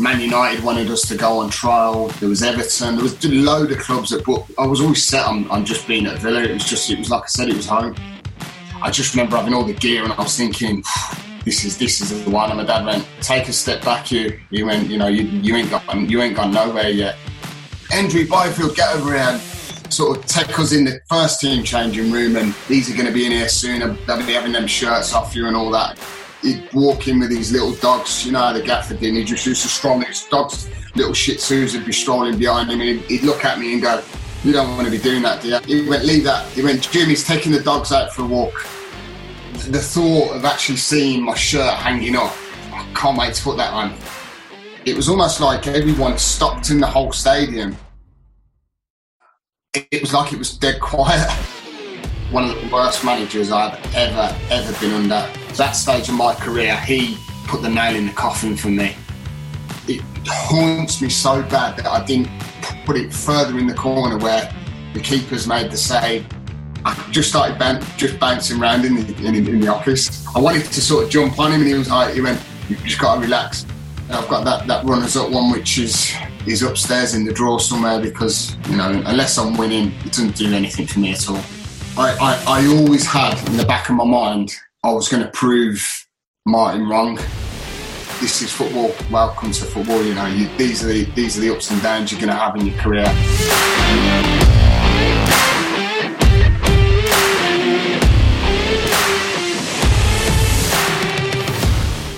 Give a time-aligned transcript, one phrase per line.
[0.00, 2.08] Man United wanted us to go on trial.
[2.20, 2.94] There was Everton.
[2.94, 5.86] There was a load of clubs that, but I was always set on, on just
[5.86, 6.42] being at Villa.
[6.42, 7.94] It was just, it was like I said, it was home.
[8.80, 10.82] I just remember having all the gear and I was thinking,
[11.44, 12.48] this is this is the one.
[12.48, 14.40] And my dad went, take a step back, you.
[14.50, 17.16] He went, you know, you, you ain't got you ain't gone nowhere yet.
[17.90, 19.40] Hendrie Byfield, get over here and
[19.92, 23.12] sort of take us in the first team changing room, and these are going to
[23.12, 23.80] be in here soon.
[24.06, 25.98] They'll be having them shirts off you and all that.
[26.42, 29.14] He'd walk in with these little dogs, you know how the Gatford did.
[29.14, 32.80] He just used to stroll his dogs, little Shih Tzus would be strolling behind him,
[32.80, 34.02] and he'd look at me and go,
[34.42, 36.90] "You don't want to be doing that, do you?" He went, "Leave that." He went,
[36.90, 38.66] "Jimmy's taking the dogs out for a walk."
[39.68, 42.34] The thought of actually seeing my shirt hanging up,
[42.72, 43.94] I can't wait to put that on.
[44.86, 47.76] It was almost like everyone stopped in the whole stadium
[49.74, 51.30] it was like it was dead quiet.
[52.30, 55.28] One of the worst managers I've ever, ever been under.
[55.54, 58.94] That stage of my career, he put the nail in the coffin for me.
[59.88, 62.28] It haunts me so bad that I didn't
[62.86, 64.54] put it further in the corner where
[64.94, 66.24] the keepers made the save.
[66.84, 70.24] I just started ban- just bouncing around in the, in, in, the office.
[70.34, 72.76] I wanted to sort of jump on him, and he was like, he went, "You
[72.76, 73.66] just got to relax."
[74.04, 76.14] And I've got that that runners up one, which is
[76.46, 80.54] is upstairs in the drawer somewhere because you know unless I'm winning, it doesn't do
[80.54, 81.42] anything for me at all.
[81.96, 85.30] I, I, I always had in the back of my mind I was going to
[85.30, 86.06] prove
[86.46, 87.16] Martin wrong.
[88.20, 88.94] This is football.
[89.10, 90.02] Welcome to football.
[90.02, 92.36] You know, you, these are the these are the ups and downs you're going to
[92.36, 93.06] have in your career.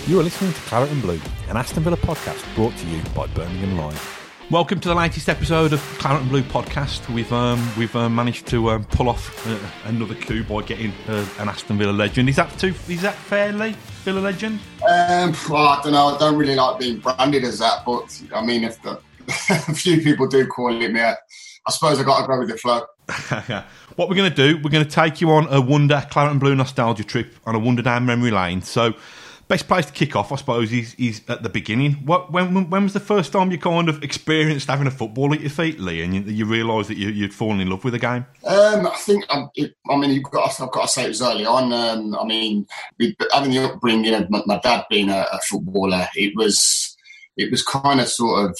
[0.07, 3.27] You are listening to Claret and Blue, an Aston Villa podcast brought to you by
[3.29, 4.22] Birmingham Live.
[4.51, 7.09] Welcome to the latest episode of Claret and Blue podcast.
[7.09, 11.27] We've um, we've um, managed to um, pull off uh, another coup by getting uh,
[11.39, 12.29] an Aston Villa legend.
[12.29, 12.75] Is that too?
[12.89, 14.61] Is that fairly Villa legend?
[14.83, 16.09] Um, well, I don't know.
[16.09, 19.01] I don't really like being branded as that, but I mean, if the,
[19.51, 21.17] a few people do call it me, I
[21.71, 22.85] suppose I got to go with the flow.
[23.97, 26.41] what we're going to do, we're going to take you on a Wonder Claret and
[26.41, 28.61] Blue nostalgia trip on a Wonder down memory lane.
[28.61, 28.95] So
[29.49, 31.95] best place to kick off, I suppose, is, is at the beginning.
[32.05, 35.41] What when when was the first time you kind of experienced having a football at
[35.41, 37.99] your feet, Lee, and you, you realised that you, would fallen in love with the
[37.99, 38.27] game?
[38.45, 41.23] Um, I think um, it, I mean you've got I've got to say it was
[41.23, 41.73] early on.
[41.73, 42.67] Um, I mean,
[43.33, 46.97] having the upbringing of my, my dad being a, a, footballer, it was
[47.37, 48.59] it was kind of sort of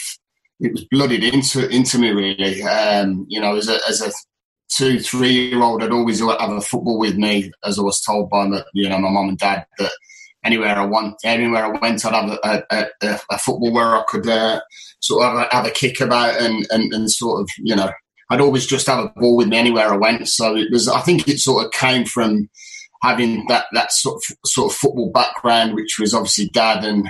[0.61, 2.63] it was blooded into into me really.
[2.63, 4.13] Um, you know, as a as a
[4.73, 8.31] two, three year old, I'd always have a football with me, as I was told
[8.31, 9.93] by my, you know, my mum and dad that
[10.45, 14.03] anywhere I want, anywhere I went, I'd have a, a, a, a football where I
[14.09, 14.61] could uh,
[15.01, 17.91] sort of have a, kick about and, and, and sort of, you know,
[18.31, 20.29] I'd always just have a ball with me anywhere I went.
[20.29, 22.49] So it was, I think it sort of came from
[23.03, 27.09] having that, that sort of, sort of football background, which was obviously dad and,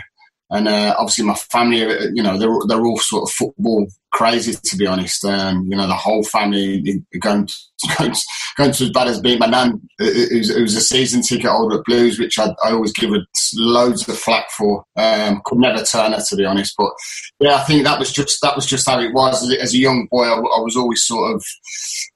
[0.51, 1.79] and uh, obviously my family,
[2.13, 5.25] you know, they're they're all sort of football crazy to be honest.
[5.25, 7.55] Um, you know, the whole family going to,
[7.99, 8.21] going, to,
[8.57, 11.51] going to as bad as being my nan, it was, it was a season ticket
[11.51, 13.25] holder at Blues, which I, I always give her
[13.57, 14.85] loads of flack for.
[14.97, 16.93] Um, could never turn her to be honest, but
[17.41, 19.51] yeah, I think that was just that was just how it was.
[19.53, 21.45] As a young boy, I, I was always sort of,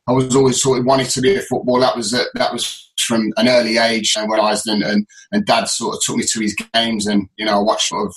[0.06, 1.80] I was always sort of wanting to be a football.
[1.80, 5.94] That was that was from an early age and realised and, and, and dad sort
[5.94, 8.14] of took me to his games and, you know, I watched sort of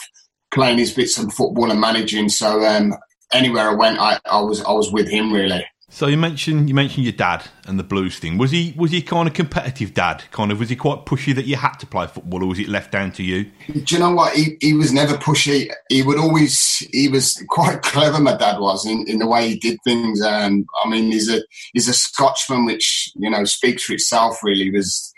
[0.52, 2.30] playing his bits of football and managing.
[2.30, 2.94] So um,
[3.34, 5.66] anywhere I went, I, I was I was with him really.
[5.92, 8.38] So you mentioned you mentioned your dad and the blues thing.
[8.38, 10.24] Was he was he kind of competitive dad?
[10.32, 12.70] Kind of was he quite pushy that you had to play football, or was it
[12.70, 13.46] left down to you?
[13.68, 14.36] Do you know what?
[14.36, 15.72] He he was never pushy.
[15.90, 18.20] He would always he was quite clever.
[18.20, 20.22] My dad was in, in the way he did things.
[20.22, 21.42] And I mean, he's a
[21.74, 24.44] he's a Scotsman, which you know speaks for itself.
[24.44, 25.09] Really, he was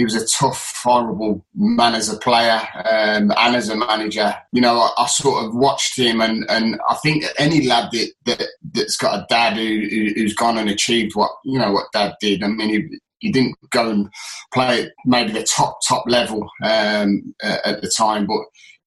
[0.00, 4.34] he was a tough, horrible man as a player um, and as a manager.
[4.50, 8.12] You know, I, I, sort of watched him, and, and I think any lad that,
[8.24, 9.78] that that's got a dad who,
[10.14, 12.42] who's gone and achieved what you know what dad did.
[12.42, 14.08] I mean, he, he didn't go and
[14.54, 18.40] play at maybe the top top level um, at the time, but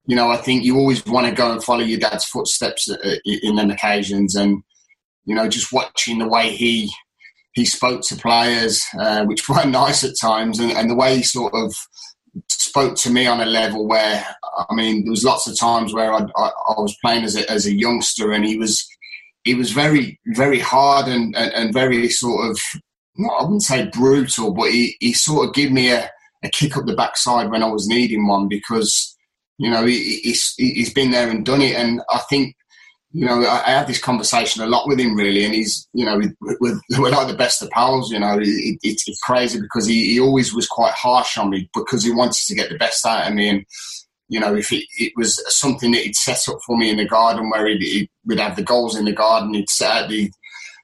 [0.08, 2.90] you know, I think you always want to go and follow your dad's footsteps
[3.24, 4.64] in them occasions, and
[5.26, 6.92] you know, just watching the way he
[7.54, 11.24] he spoke to players, uh, which were nice at times, and, and, the way he
[11.24, 11.74] sort of
[12.50, 14.26] spoke to me on a level where,
[14.70, 17.50] I mean, there was lots of times where I, I, I was playing as a,
[17.50, 18.88] as a youngster, and he was
[19.44, 22.60] he was very very hard and, and, and very sort of
[23.18, 26.10] not, I wouldn't say brutal, but he, he sort of gave me a,
[26.44, 29.16] a kick up the backside when I was needing one because
[29.58, 32.56] you know he, he's, he's been there and done it, and I think
[33.14, 36.04] you know, I, I have this conversation a lot with him, really, and he's, you
[36.04, 36.20] know,
[36.60, 38.12] we're, we're like the best of pals.
[38.12, 41.70] You know, it, it, it's crazy because he, he always was quite harsh on me
[41.74, 43.66] because he wanted to get the best out of me, and
[44.30, 47.08] you know, if it, it was something that he'd set up for me in the
[47.08, 50.32] garden where he'd, he would have the goals in the garden, he'd set out the,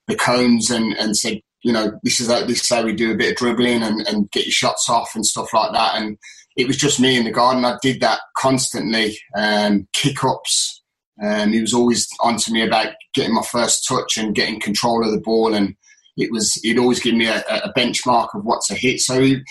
[0.07, 3.11] the cones and, and said, you know, this is how, this is how we do
[3.11, 5.95] a bit of dribbling and, and get your shots off and stuff like that.
[5.95, 6.17] And
[6.57, 7.65] it was just me in the garden.
[7.65, 10.78] I did that constantly, um, kick ups.
[11.21, 15.05] And he was always on to me about getting my first touch and getting control
[15.05, 15.53] of the ball.
[15.53, 15.75] And
[16.17, 19.01] it was, he'd always give me a, a benchmark of what to hit.
[19.01, 19.41] So he,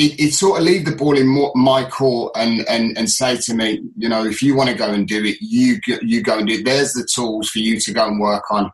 [0.00, 3.82] it, sort of leave the ball in my court and, and, and say to me,
[3.96, 6.54] you know, if you want to go and do it, you you go and do
[6.54, 6.64] it.
[6.64, 8.70] There's the tools for you to go and work on.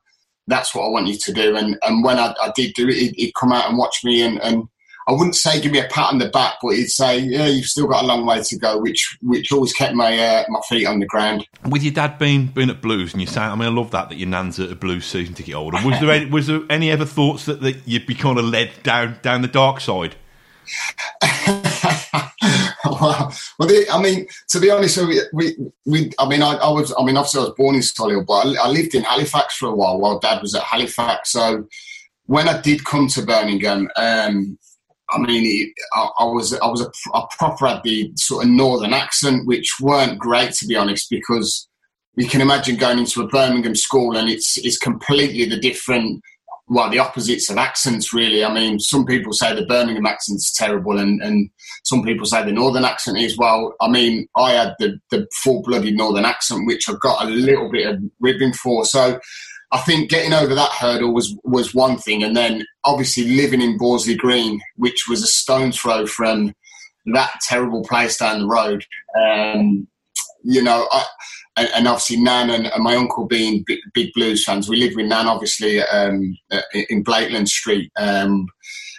[0.46, 1.56] That's what I want you to do.
[1.56, 4.22] And and when I, I did do it, he'd, he'd, come out and watch me,
[4.22, 4.68] and, and
[5.08, 7.66] I wouldn't say give me a pat on the back, but he'd say, yeah, you've
[7.66, 10.84] still got a long way to go, which which always kept my uh, my feet
[10.86, 11.46] on the ground.
[11.64, 14.08] With your dad being being at Blues, and you say, I mean, I love that
[14.08, 15.78] that your nan's at a Blues season ticket holder.
[15.84, 18.72] Was there any, was there any ever thoughts that, that you'd be kind of led
[18.82, 20.16] down down the dark side?
[22.84, 26.92] well, they, I mean, to be honest, we, we, we I mean, I, I, was,
[26.98, 29.68] I mean, obviously, I was born in Solihull, but I, I, lived in Halifax for
[29.68, 31.30] a while while Dad was at Halifax.
[31.30, 31.68] So
[32.26, 34.58] when I did come to Birmingham, um,
[35.10, 38.92] I mean, I, I, was, I was a, a proper had the sort of northern
[38.92, 41.68] accent, which weren't great to be honest, because
[42.16, 46.22] you can imagine going into a Birmingham school and it's, it's completely the different
[46.68, 48.44] well, the opposites of accents, really.
[48.44, 51.48] I mean, some people say the Birmingham accent's terrible, and, and
[51.84, 53.38] some people say the Northern accent is.
[53.38, 57.28] Well, I mean, I had the, the full blooded Northern accent, which I've got a
[57.28, 58.84] little bit of ribbing for.
[58.84, 59.20] So
[59.76, 62.22] I think getting over that hurdle was, was one thing.
[62.22, 66.54] And then obviously living in Bordesley Green, which was a stone's throw from
[67.12, 68.86] that terrible place down the road.
[69.20, 69.86] Um,
[70.42, 71.04] you know, I,
[71.58, 74.66] and, obviously Nan and, my uncle being big, big, blues fans.
[74.66, 76.38] We lived with Nan obviously um,
[76.88, 77.92] in Blakeland Street.
[77.98, 78.46] Um,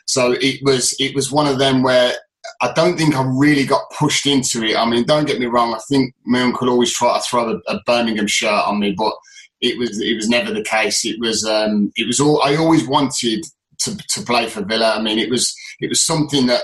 [0.05, 2.13] so it was it was one of them where
[2.61, 4.77] I don't think I really got pushed into it.
[4.77, 5.73] I mean, don't get me wrong.
[5.73, 9.13] I think my uncle always tried to throw a, a Birmingham shirt on me, but
[9.61, 11.05] it was it was never the case.
[11.05, 13.43] It was um, it was all I always wanted
[13.79, 14.95] to, to play for Villa.
[14.95, 16.63] I mean, it was it was something that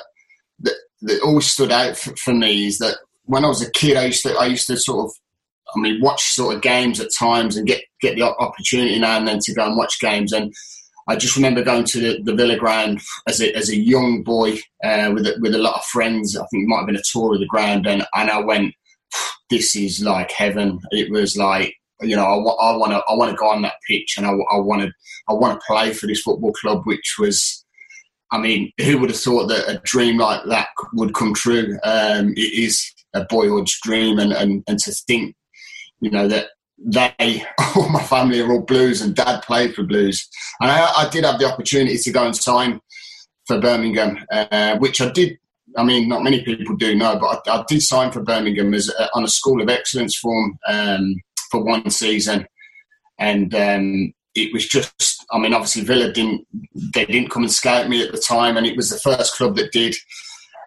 [0.59, 2.67] that, that always stood out for, for me.
[2.67, 5.11] Is that when I was a kid, I used to I used to sort of
[5.75, 9.27] I mean, watch sort of games at times and get get the opportunity now and
[9.27, 10.31] then to go and watch games.
[10.31, 10.53] And
[11.07, 14.57] I just remember going to the, the Villa ground as a, as a young boy
[14.83, 16.37] uh, with a, with a lot of friends.
[16.37, 18.73] I think it might have been a tour of the ground, and and I went,
[19.49, 20.79] this is like heaven.
[20.91, 23.75] It was like you know, I, I want to I want to go on that
[23.87, 24.91] pitch and I want to
[25.29, 27.59] I want to play for this football club, which was.
[28.31, 31.77] I mean, who would have thought that a dream like that would come true?
[31.83, 35.35] Um, it is a boyhood's dream, and, and, and to think
[36.03, 36.47] you know, that
[36.77, 37.43] they,
[37.75, 40.27] all my family are all blues and dad played for blues.
[40.59, 42.81] And I, I did have the opportunity to go and sign
[43.47, 45.37] for Birmingham, uh, which I did.
[45.75, 48.91] I mean, not many people do know, but I, I did sign for Birmingham as
[48.99, 51.15] uh, on a School of Excellence form um,
[51.53, 52.47] for one season,
[53.19, 55.23] and um, it was just.
[55.31, 56.45] I mean, obviously Villa didn't
[56.93, 59.55] they didn't come and scout me at the time, and it was the first club
[59.55, 59.95] that did.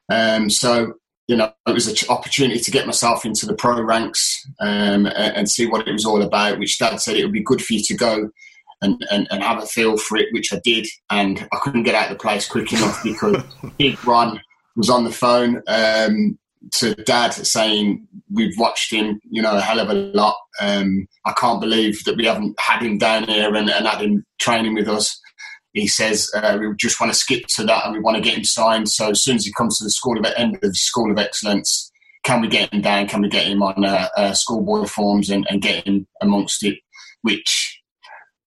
[0.09, 0.95] Um, so
[1.27, 5.51] you know, it was an opportunity to get myself into the pro ranks um, and,
[5.51, 6.61] see what it was all about.
[6.61, 8.31] Which Dad said it would be good for you to go
[8.81, 10.87] and, and, and, have a feel for it, which I did.
[11.11, 13.43] And I couldn't get out of the place quick enough because
[13.79, 14.41] Big Ron
[14.77, 16.39] was on the phone um,
[16.75, 20.37] to Dad saying we've watched him, you know, a hell of a lot.
[20.61, 24.25] Um, I can't believe that we haven't had him down here and, and had him
[24.39, 25.21] training with us
[25.77, 28.37] he says uh, we just want to skip to that and we want to get
[28.37, 28.89] him signed.
[28.89, 31.19] So as soon as he comes to the school of end of the school of
[31.19, 31.93] excellence,
[32.25, 33.09] can we get him down?
[33.09, 36.79] Can we get him on uh, uh, schoolboy forms and, and get him amongst it?
[37.21, 37.83] Which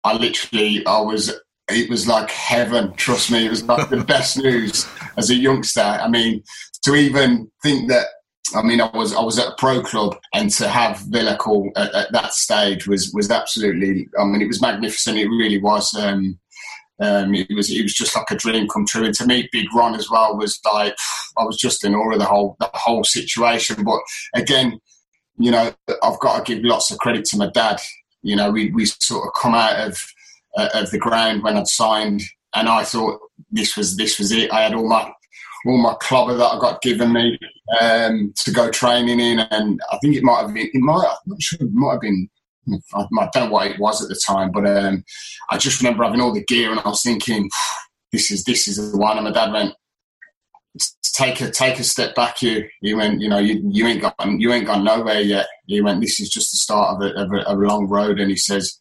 [0.04, 1.32] I literally, I was,
[1.70, 2.94] it was like heaven.
[2.94, 5.82] Trust me, it was like the best news as a youngster.
[5.82, 6.44] I mean,
[6.84, 8.08] to even think that
[8.56, 11.72] I mean, I was I was at a pro club, and to have Villa call
[11.76, 14.08] at, at, that stage was was absolutely.
[14.20, 15.18] I mean, it was magnificent.
[15.18, 15.94] It really was.
[15.94, 16.40] Um,
[17.02, 19.06] um, it was it was just like a dream come true.
[19.06, 20.96] And to meet Big Ron as well was like
[21.38, 23.84] I was just in awe of the whole the whole situation.
[23.84, 24.02] But
[24.34, 24.80] again,
[25.38, 27.80] you know, I've got to give lots of credit to my dad.
[28.22, 30.02] You know, we we sort of come out of
[30.58, 32.22] uh, of the ground when I'd signed,
[32.56, 33.20] and I thought
[33.52, 34.52] this was this was it.
[34.52, 35.12] I had all my
[35.66, 37.38] all my clobber that I got given me
[37.82, 41.18] um, to go training in, and I think it might have been it might I'm
[41.26, 42.30] not sure it might have been
[42.94, 45.04] I, I don't know what it was at the time, but um,
[45.50, 47.50] I just remember having all the gear and I was thinking,
[48.12, 49.18] this is this is the one.
[49.18, 49.74] And my dad went,
[51.14, 52.42] take a take a step back.
[52.42, 55.48] You you went, you know, you, you ain't got you ain't gone nowhere yet.
[55.66, 58.20] He went, this is just the start of a, of a, a long road.
[58.20, 58.80] And he says,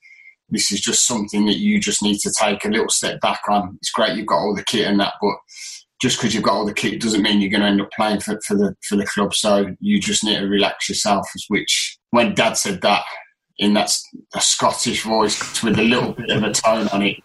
[0.50, 3.76] this is just something that you just need to take a little step back on.
[3.80, 5.36] It's great you've got all the kit and that, but
[6.00, 8.20] just because you've got all the kit doesn't mean you're going to end up playing
[8.20, 9.34] for, for the for the club.
[9.34, 11.26] So you just need to relax yourself.
[11.48, 13.04] Which when Dad said that
[13.58, 13.92] in that
[14.38, 17.16] Scottish voice with a little bit of a tone on it,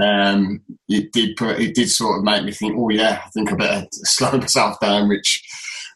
[0.00, 3.52] um, it did put, it did sort of make me think, oh yeah, I think
[3.52, 5.42] I better slow myself down, which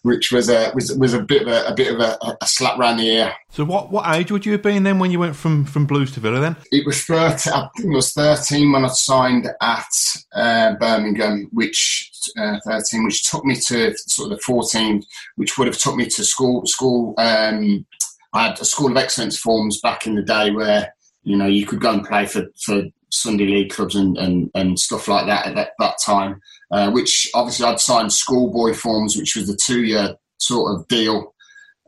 [0.03, 2.79] which was a was was a bit of a, a bit of a, a, slap
[2.79, 3.33] round the ear.
[3.51, 6.13] So what what age would you have been then when you went from from Blues
[6.13, 6.39] to Villa?
[6.39, 7.53] Then it was thirteen.
[7.53, 9.87] I think it was thirteen when I signed at
[10.33, 15.03] uh, Birmingham, which uh, thirteen, which took me to sort of the fourteen,
[15.37, 17.15] which would have took me to school school.
[17.19, 17.87] Um,
[18.33, 21.67] I had a school of excellence forms back in the day where you know you
[21.67, 25.47] could go and play for for Sunday league clubs and, and, and stuff like that
[25.47, 26.41] at that, that time,
[26.71, 31.35] uh, which obviously I'd signed schoolboy forms, which was the two year sort of deal,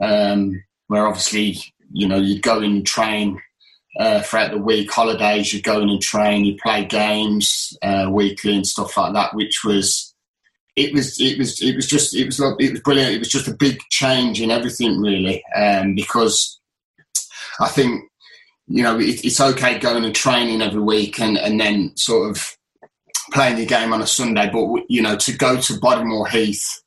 [0.01, 1.59] um, where obviously,
[1.93, 3.41] you know, you'd go and train
[3.99, 8.55] uh, throughout the week, holidays, you'd go in and train, you play games uh, weekly
[8.55, 10.08] and stuff like that, which was.
[10.79, 13.15] It was, it was, it was just, it was, it was brilliant.
[13.15, 16.61] It was just a big change in everything, really, um, because
[17.61, 18.09] I think
[18.69, 22.57] you know, it, it's okay going and training every week and, and then sort of
[23.33, 24.49] playing the game on a Sunday.
[24.53, 26.83] But, you know, to go to Bodymoor Heath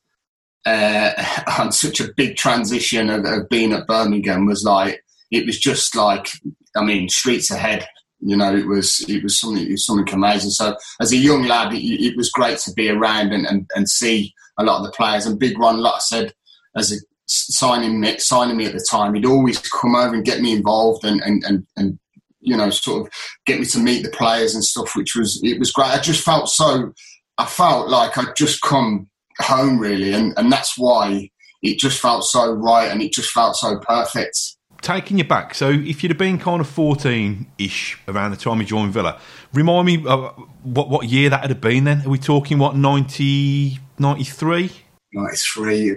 [0.64, 1.10] uh,
[1.58, 5.96] on such a big transition of, of, being at Birmingham was like, it was just
[5.96, 6.28] like,
[6.76, 7.86] I mean, streets ahead.
[8.24, 10.50] You know, it was it was something it was something amazing.
[10.50, 13.88] So as a young lad, it, it was great to be around and, and, and
[13.88, 15.26] see a lot of the players.
[15.26, 16.34] And Big Ron, like I said,
[16.76, 20.40] as a signing me, signing me at the time, he'd always come over and get
[20.40, 21.98] me involved and, and, and, and
[22.40, 23.12] you know, sort of
[23.46, 25.90] get me to meet the players and stuff, which was it was great.
[25.90, 26.92] I just felt so,
[27.38, 29.08] I felt like I'd just come
[29.40, 31.30] home really, and and that's why
[31.62, 34.36] it just felt so right and it just felt so perfect.
[34.82, 38.66] Taking you back, so if you'd have been kind of fourteen-ish around the time you
[38.66, 39.20] joined Villa,
[39.52, 40.30] remind me uh,
[40.64, 41.84] what what year that had been.
[41.84, 44.72] Then are we talking what 90, 93?
[45.12, 45.96] 93.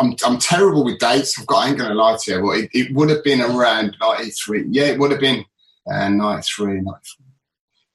[0.00, 1.38] I'm, I'm terrible with dates.
[1.38, 3.40] I've got, I ain't going to lie to you, but it, it, would have been
[3.40, 4.66] around 93.
[4.70, 5.44] Yeah, it would have been
[5.86, 7.26] uh, 93, 94.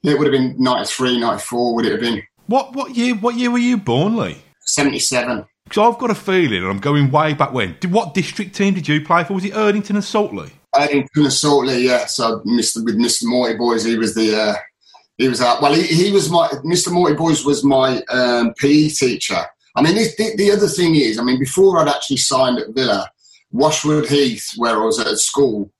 [0.04, 2.22] Yeah, it would have been 93, 94, would it have been?
[2.48, 4.38] What what year What year were you born, Lee?
[4.66, 5.46] 77.
[5.72, 7.78] Because I've got a feeling, and I'm going way back when.
[7.80, 9.36] Did, what district team did you play for?
[9.36, 10.52] Was it Erdington and Saltley?
[10.76, 12.08] Erdington and Saltley, yeah.
[12.08, 12.84] So Mr.
[12.84, 13.24] with Mr.
[13.24, 14.56] Morty Boys, he was the uh,
[15.18, 16.92] he was uh, well, he, he was my Mr.
[16.92, 19.46] Morty Boys was my um, PE teacher.
[19.78, 23.10] I mean, the, the, other thing is, I mean, before I'd actually signed at Villa,
[23.52, 25.72] Washwood Heath, where I was at school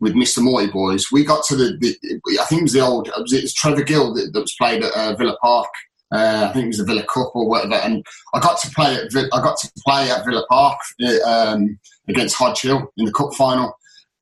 [0.00, 0.38] with Mr.
[0.38, 3.52] Morty Boys, we got to the, the I think it was the old, it was
[3.52, 5.68] Trevor Gill that, that, was played at uh, Villa Park.
[6.14, 8.94] Uh, I think it was the Villa Cup or whatever, and I got to play
[8.94, 13.12] at I got to play at Villa Park uh, um, against Hodge Hill in the
[13.12, 13.76] cup final,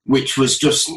[0.04, 0.90] which was just,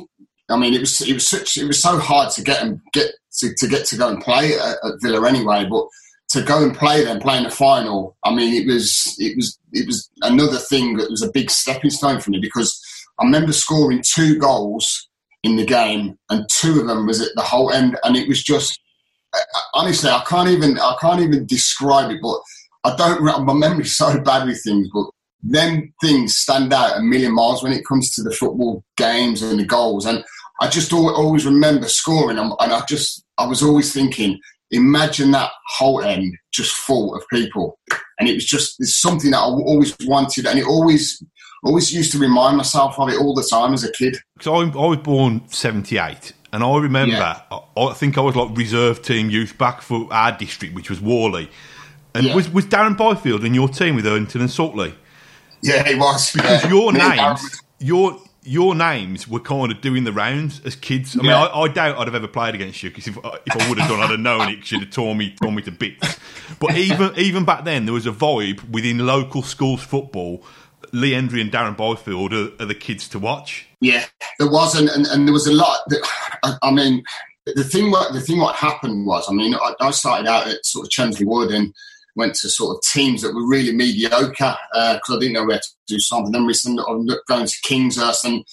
[0.50, 3.12] I mean, it was it was such it was so hard to get and get
[3.40, 5.88] to, to get to go and play at, at Villa anyway, but
[6.30, 8.18] to go and play them, play in the final.
[8.24, 11.90] I mean, it was it was it was another thing that was a big stepping
[11.90, 12.80] stone for me because
[13.20, 15.10] I remember scoring two goals
[15.44, 18.44] in the game, and two of them was at the whole end, and it was
[18.44, 18.80] just
[19.74, 22.40] honestly, I can't even I can't even describe it, but
[22.84, 23.46] I don't.
[23.46, 25.06] My memory's so bad with things, but
[25.44, 29.60] them things stand out a million miles when it comes to the football games and
[29.60, 30.24] the goals, and
[30.62, 34.40] I just always remember scoring, and I just I was always thinking
[34.72, 37.80] imagine that whole end just full of people.
[38.20, 41.24] And it was just it's something that I always wanted, and it always
[41.64, 44.18] always used to remind myself of it all the time as a kid.
[44.42, 46.34] So I, I was born seventy eight.
[46.54, 47.42] And I remember, yeah.
[47.52, 51.00] I, I, think I was like reserve team youth back for our district, which was
[51.00, 51.50] Whalley.
[52.16, 52.36] And yeah.
[52.36, 54.94] was, was Darren Byfield in your team with Erdington and Saltley?
[55.62, 56.32] Yeah, he was.
[56.32, 56.70] Because yeah.
[56.70, 61.18] your names, your your names were kind of doing the rounds as kids.
[61.18, 63.62] I mean, I, I, doubt I'd have ever played against you because if, uh, if
[63.62, 64.66] I would have done, I'd have known it.
[64.66, 66.18] Should have torn me, torn me to bits.
[66.60, 70.44] But even even back then, there was a vibe within local schools football.
[70.94, 73.68] Lee Hendrie and Darren Byfield are, are, the kids to watch.
[73.82, 74.06] Yeah,
[74.40, 75.80] there was, and, and, and there was a lot.
[75.88, 76.08] That,
[76.44, 77.04] I, I, mean,
[77.46, 80.66] the thing what the thing what happened was, I mean, I, I started out at
[80.66, 81.74] sort of Chelmsley Wood and
[82.18, 85.60] went to sort of teams that were really mediocre because uh, I didn't know where
[85.60, 86.32] to do something.
[86.32, 86.84] Then we started
[87.28, 88.44] going to Kingshurst and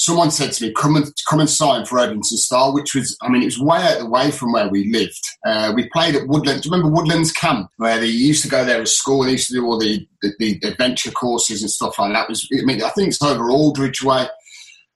[0.00, 3.28] someone said to me, "Come and come and sign for Erdington Star," which was, I
[3.28, 5.20] mean, it was way out the way from where we lived.
[5.46, 6.62] Uh, we played at Woodland.
[6.62, 9.24] Do you remember Woodlands Camp, where they used to go there as school?
[9.24, 12.30] They used to do all the, the, the adventure courses and stuff like that.
[12.30, 14.26] Was, I mean, I think it's over Aldridge way,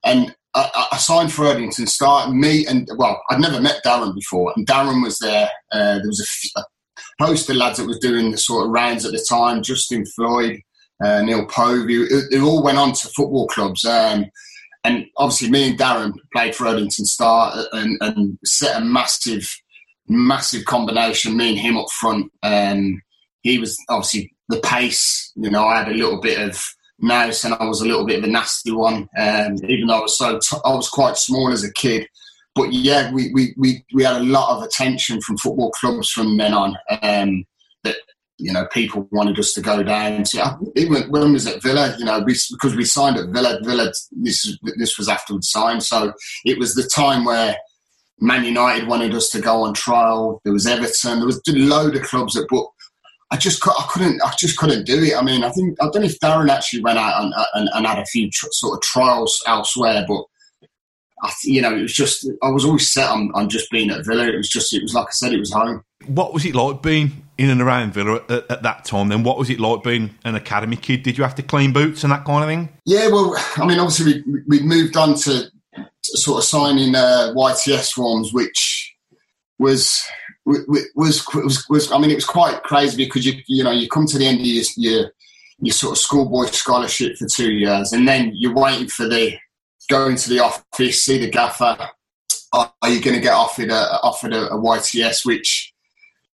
[0.04, 0.34] and.
[0.56, 2.30] I, I signed for Erdington Star.
[2.30, 5.50] Me and well, I'd never met Darren before, and Darren was there.
[5.72, 6.62] Uh, there was a,
[7.18, 10.60] host of lads that was doing the sort of rounds at the time, Justin Floyd,
[11.04, 13.84] uh, Neil Povey, they all went on to football clubs.
[13.84, 14.26] Um,
[14.84, 19.50] and obviously, me and Darren played for Erdington Star and, and, set a massive,
[20.08, 21.36] massive combination.
[21.36, 22.30] Me and him up front.
[22.42, 23.00] Um,
[23.40, 25.32] he was obviously the pace.
[25.36, 26.62] You know, I had a little bit of
[26.98, 29.08] nous and I was a little bit of a nasty one.
[29.18, 32.06] Um, even though I was so, t- I was quite small as a kid.
[32.54, 36.36] But yeah, we, we, we, we had a lot of attention from football clubs from
[36.36, 36.76] then on.
[37.02, 37.44] Um,
[38.38, 40.24] you know, people wanted us to go down.
[40.24, 43.28] So oh, even when we was at Villa, you know, we, because we signed at
[43.28, 46.12] Villa, Villa, this this was after we'd signed, so
[46.44, 47.56] it was the time where
[48.20, 50.40] Man United wanted us to go on trial.
[50.44, 51.18] There was Everton.
[51.18, 52.64] There was a load of clubs that, but
[53.30, 55.16] I just I couldn't I just couldn't do it.
[55.16, 57.86] I mean, I think I don't know if Darren actually went out and, and, and
[57.86, 60.24] had a few tr- sort of trials elsewhere, but
[61.22, 64.04] I, you know, it was just I was always set on, on just being at
[64.04, 64.26] Villa.
[64.26, 65.82] It was just it was like I said, it was home.
[66.06, 69.08] What was it like being in and around Villa at, at, that time?
[69.08, 71.02] Then what was it like being an academy kid?
[71.02, 72.76] Did you have to clean boots and that kind of thing?
[72.84, 77.32] Yeah, well, I mean, obviously we we moved on to, to sort of signing uh,
[77.36, 78.94] YTS forms, which
[79.58, 80.04] was
[80.44, 84.06] was, was was I mean, it was quite crazy because you you know you come
[84.06, 85.10] to the end of your your,
[85.58, 89.36] your sort of schoolboy scholarship for two years, and then you're waiting for the
[89.88, 91.76] going to the office, see the gaffer.
[92.52, 95.72] Are, you going to get offered a offered a, a, YTS, which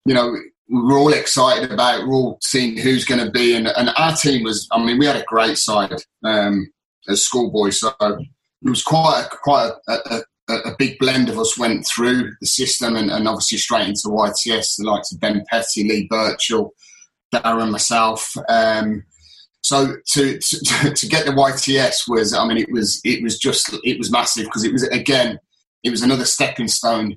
[0.04, 0.36] you know
[0.68, 2.06] we're all excited about.
[2.06, 4.68] We're all seeing who's going to be, and, and our team was.
[4.72, 5.94] I mean, we had a great side
[6.24, 6.70] um,
[7.08, 8.28] as schoolboys, so it
[8.62, 12.96] was quite a, quite a, a, a, big blend of us went through the system,
[12.96, 14.76] and, and obviously straight into YTS.
[14.76, 16.70] The likes of Ben Petty, Lee Birchall,
[17.34, 18.34] Darren, myself.
[18.48, 19.04] Um,
[19.62, 23.74] so to, to, to get the YTS was, I mean, it was it was just
[23.84, 25.38] it was massive because it was again
[25.82, 27.16] it was another stepping stone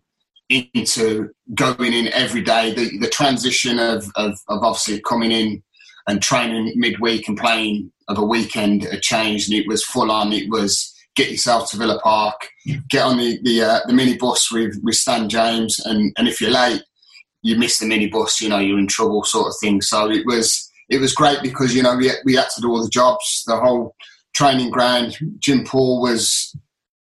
[0.51, 2.73] into going in every day.
[2.73, 5.63] The, the transition of, of, of obviously coming in
[6.07, 10.33] and training midweek and playing of a weekend had changed, and it was full on.
[10.33, 12.49] It was get yourself to Villa Park,
[12.89, 16.41] get on the the, uh, the mini bus with with Stan James, and and if
[16.41, 16.83] you're late,
[17.41, 19.81] you miss the mini bus, you know you're in trouble, sort of thing.
[19.81, 22.83] So it was it was great because you know we we had to do all
[22.83, 23.95] the jobs, the whole
[24.33, 25.17] training ground.
[25.39, 26.55] Jim Paul was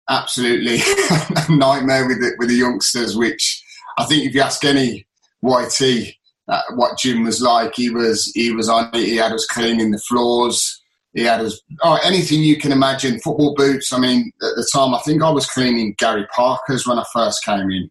[0.09, 0.75] absolutely
[1.09, 3.15] a nightmare with the, with the youngsters.
[3.15, 3.63] Which
[3.97, 5.05] I think if you ask any
[5.41, 6.15] YT
[6.47, 9.05] uh, what Jim was like, he was he was on it.
[9.05, 10.82] He had us cleaning the floors.
[11.13, 13.19] He had us oh, anything you can imagine.
[13.19, 13.91] Football boots.
[13.91, 17.43] I mean, at the time, I think I was cleaning Gary Parker's when I first
[17.43, 17.89] came in,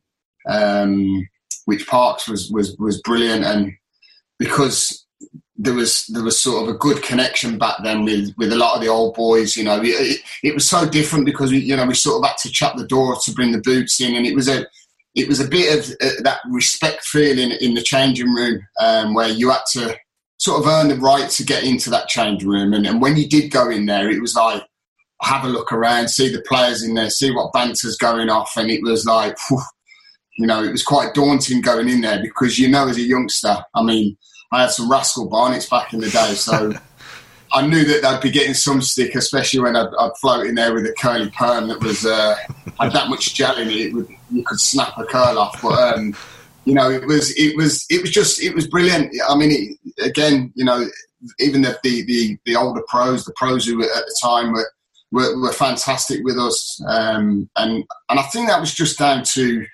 [0.48, 1.28] um,
[1.64, 3.72] which Parks was was was brilliant and
[4.38, 5.05] because
[5.58, 8.74] there was there was sort of a good connection back then with, with a lot
[8.74, 9.56] of the old boys.
[9.56, 12.36] You know, it, it was so different because we you know we sort of had
[12.38, 14.66] to shut the door to bring the boots in, and it was a
[15.14, 19.28] it was a bit of uh, that respect feeling in the changing room um, where
[19.28, 19.96] you had to
[20.38, 23.28] sort of earn the right to get into that changing room, and, and when you
[23.28, 24.62] did go in there, it was like
[25.22, 28.70] have a look around, see the players in there, see what banter's going off, and
[28.70, 29.36] it was like.
[29.48, 29.62] Whew,
[30.38, 33.56] you know, it was quite daunting going in there because you know, as a youngster,
[33.74, 34.18] I mean,
[34.52, 36.72] I had some rascal barnets back in the day, so
[37.52, 40.74] I knew that they'd be getting some stick, especially when I'd, I'd float in there
[40.74, 42.36] with a curly perm that was uh,
[42.78, 45.60] had that much gel in it, it would, you could snap a curl off.
[45.62, 46.14] But um,
[46.64, 49.14] you know, it was it was it was just it was brilliant.
[49.28, 50.86] I mean, it, again, you know,
[51.38, 54.70] even the, the, the the older pros, the pros who were at the time were
[55.12, 59.64] were, were fantastic with us, um, and and I think that was just down to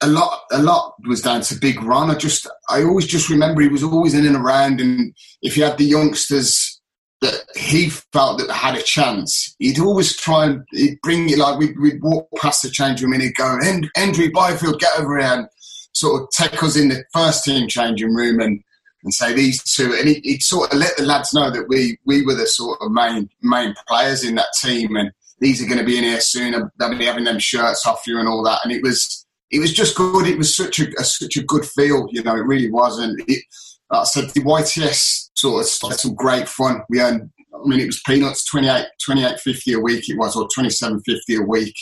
[0.00, 2.10] a lot a lot was down to Big Ron.
[2.10, 5.64] I just I always just remember he was always in and around, and if you
[5.64, 6.80] had the youngsters
[7.20, 11.58] that he felt that had a chance, he'd always try and he'd bring it like
[11.58, 13.58] we'd, we'd walk past the change room and he'd go,
[13.96, 15.48] Hendrie Byfield, get over here and
[15.94, 18.62] sort of take us in the first team changing room and
[19.04, 21.98] and say these two, and he'd, he'd sort of let the lads know that we
[22.04, 25.78] we were the sort of main main players in that team, and these are going
[25.78, 26.70] to be in here soon.
[26.78, 29.23] They'll be having them shirts off you and all that, and it was
[29.54, 30.26] it was just good.
[30.26, 32.34] It was such a, a such a good feel, you know.
[32.34, 33.44] It really was, and it,
[33.90, 36.82] like I said, the YTS sort of had some great fun.
[36.88, 40.70] We earned, I mean, it was peanuts, 28, 28.50 a week it was, or twenty
[40.70, 41.76] seven fifty a week,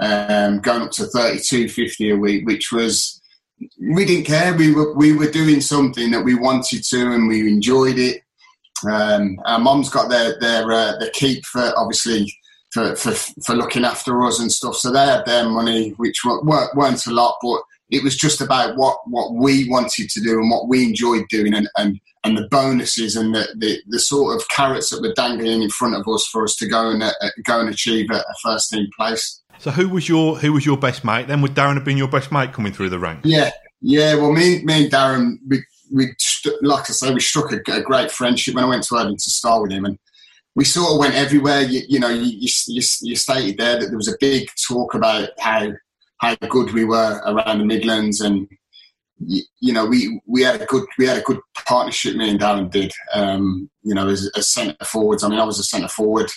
[0.00, 3.22] um, going up to thirty two fifty a week, which was
[3.80, 4.54] we didn't care.
[4.54, 8.20] We were we were doing something that we wanted to, and we enjoyed it.
[8.86, 12.30] Um, our mums got their their uh, their keep for obviously
[12.74, 13.12] for, for,
[13.44, 14.74] for looking after us and stuff.
[14.74, 18.76] So they had their money, which weren't, weren't a lot, but it was just about
[18.76, 22.48] what, what we wanted to do and what we enjoyed doing and, and, and the
[22.50, 26.26] bonuses and the, the, the sort of carrots that were dangling in front of us
[26.26, 27.12] for us to go and uh,
[27.44, 29.40] go and achieve a, a first team place.
[29.58, 31.28] So who was your who was your best mate?
[31.28, 33.24] Then would Darren have been your best mate coming through the ranks?
[33.24, 34.16] Yeah, yeah.
[34.16, 35.62] Well, me, me and Darren, we,
[35.94, 36.12] we
[36.60, 39.30] like I say, we struck a, a great friendship when I went to Everton to
[39.30, 39.96] start with him, and
[40.54, 41.62] we sort of went everywhere.
[41.62, 42.48] You, you know, you, you,
[43.02, 45.72] you, stated there that there was a big talk about how
[46.18, 48.48] how good we were around the Midlands, and
[49.18, 52.16] you, you, know, we, we had a good we had a good partnership.
[52.16, 52.92] Me and Darren did.
[53.12, 55.22] Um, you know, as, as centre forwards.
[55.22, 56.30] I mean, I was a centre forward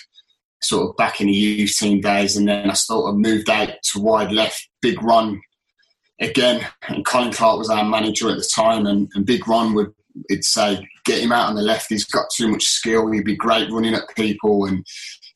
[0.60, 3.70] sort of back in the youth team days, and then I sort of moved out
[3.92, 4.68] to wide left.
[4.82, 5.40] Big Ron
[6.20, 9.92] again, and Colin Clark was our manager at the time, and, and Big Ron would
[10.30, 11.86] it'd say get him out on the left.
[11.88, 13.10] He's got too much skill.
[13.10, 14.84] He'd be great running at people, and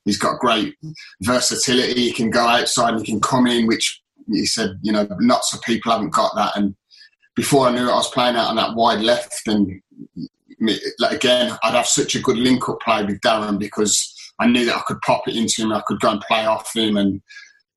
[0.05, 0.75] he's got great
[1.23, 1.95] versatility.
[1.95, 5.55] He can go outside and he can come in, which he said, you know, lots
[5.55, 6.57] of people haven't got that.
[6.57, 6.75] And
[7.35, 9.81] before I knew it, I was playing out on that wide left, and
[11.11, 14.77] again, I'd have such a good link up play with Darren because I knew that
[14.77, 15.73] I could pop it into him.
[15.73, 17.23] I could go and play off him, and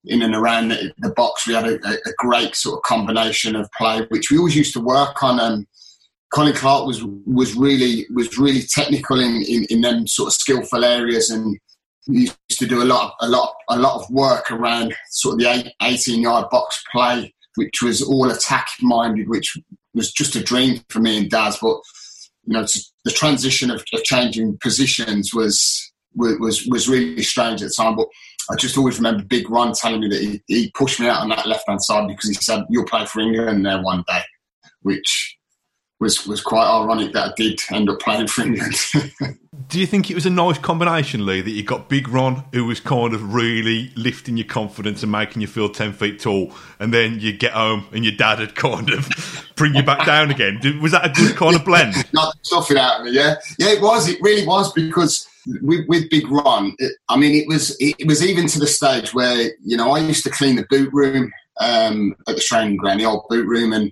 [0.06, 3.70] in and around the, the box, we had a, a, great sort of combination of
[3.78, 5.40] play, which we always used to work on.
[5.40, 5.66] And
[6.36, 10.84] Colin Clark was was really was really technical in, in, in them sort of skillful
[10.84, 11.58] areas, and
[12.08, 15.40] used to do a lot of, a lot a lot of work around sort of
[15.40, 19.56] the 18 yard box play, which was all attack minded, which
[19.94, 21.58] was just a dream for me and Daz.
[21.62, 21.78] But
[22.44, 22.66] you know,
[23.06, 27.96] the transition of, of changing positions was was was really strange at the time.
[27.96, 28.08] But
[28.52, 31.30] I just always remember Big Ron telling me that he, he pushed me out on
[31.30, 34.22] that left hand side because he said you'll play for England there one day,
[34.82, 35.35] which
[36.06, 38.76] was was quite ironic that I did end up playing for England.
[39.68, 42.66] Do you think it was a nice combination, Lee, that you got Big Ron, who
[42.66, 46.94] was kind of really lifting your confidence and making you feel 10 feet tall, and
[46.94, 49.10] then you get home and your dad had kind of
[49.56, 50.60] bring you back down again?
[50.82, 51.96] Was that a good kind of blend?
[52.14, 53.36] Not stuffing out of me, yeah.
[53.58, 54.08] Yeah, it was.
[54.08, 55.28] It really was because
[55.64, 59.16] with, with Big Ron, it, I mean, it was it was even to the stage
[59.16, 63.00] where you know I used to clean the boot room um, at the training ground,
[63.00, 63.92] the old boot room, and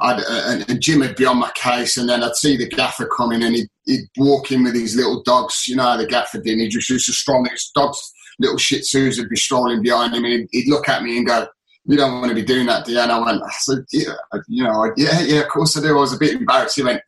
[0.00, 3.06] I'd, uh, and Jim would be on my case, and then I'd see the gaffer
[3.06, 5.66] coming, and he'd, he'd walk in with his little dogs.
[5.68, 9.28] You know the gaffer didn't He just used stroll his dogs, little Shih Tzus would
[9.28, 11.46] be strolling behind him, and he'd, he'd, look at me and go,
[11.84, 14.14] "You don't want to be doing that, do you?" And I went, "I said, yeah,
[14.48, 16.76] you know, yeah, yeah, of course I do." I was a bit embarrassed.
[16.76, 17.02] He went,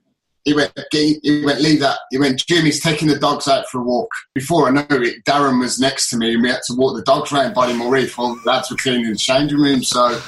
[0.44, 2.00] he went, he went, leave that.
[2.10, 4.10] He went, Jimmy's taking the dogs out for a walk.
[4.34, 7.02] Before I know it, Darren was next to me and we had to walk the
[7.02, 9.84] dogs around Bodymoor Heath while the lads were cleaning the changing room.
[9.84, 10.20] So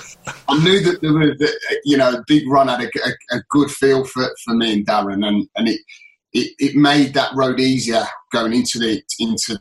[0.48, 1.52] I knew that there was,
[1.84, 5.26] you know, Big Ron had a, a, a, good feel for, for me and Darren
[5.26, 5.80] and, and it,
[6.32, 9.58] it, it made that road easier going into the, into,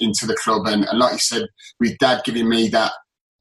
[0.00, 0.66] into the club.
[0.66, 1.48] And, and like you said,
[1.80, 2.92] with Dad giving me that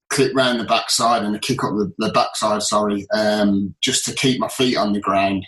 [0.10, 4.14] clip round the backside and a kick up the, the backside, sorry, um, just to
[4.14, 5.46] keep my feet on the ground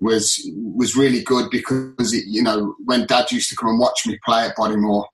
[0.00, 4.06] was was really good because it, you know when Dad used to come and watch
[4.06, 5.06] me play at Bodymoor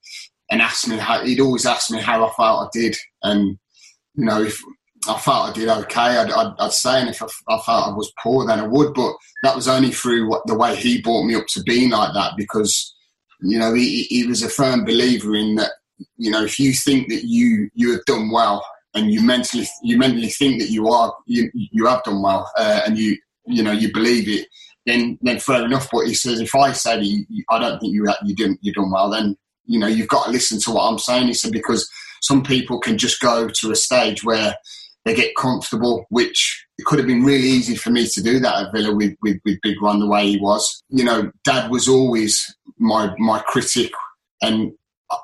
[0.51, 3.59] and ask me how he'd always ask me how I felt I did, and
[4.15, 4.61] you know if
[5.09, 7.93] I felt I did okay, I'd, I'd, I'd say, and if I, I, felt I
[7.93, 8.95] was poor, then I would.
[8.95, 12.15] But that was only through what, the way he brought me up to being like
[12.15, 12.95] that because
[13.41, 15.73] you know he, he was a firm believer in that.
[16.17, 19.99] You know, if you think that you you have done well, and you mentally you
[19.99, 23.73] mentally think that you are you you have done well, uh, and you you know
[23.73, 24.47] you believe it
[24.87, 25.89] then then fair enough.
[25.93, 28.91] But he says if I say you, I don't think you you didn't you done
[28.91, 29.37] well, then
[29.67, 31.27] you know you've got to listen to what I'm saying.
[31.27, 31.89] He said because
[32.21, 34.55] some people can just go to a stage where
[35.05, 38.67] they get comfortable, which it could have been really easy for me to do that
[38.67, 40.83] at Villa with, with, with Big Ron the way he was.
[40.91, 43.93] You know, Dad was always my my critic,
[44.41, 44.73] and